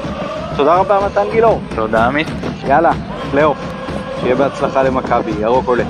תודה 0.56 0.74
רבה 0.74 1.06
מתן 1.06 1.30
גילאור. 1.32 1.60
תודה 1.74 2.06
עמית. 2.06 2.28
יאללה, 2.66 2.90
פלייאוף, 3.30 3.58
שיהיה 4.20 4.34
בהצלחה 4.34 4.82
למכבי, 4.82 5.32
ירוק 5.40 5.66
עולה. 5.66 5.84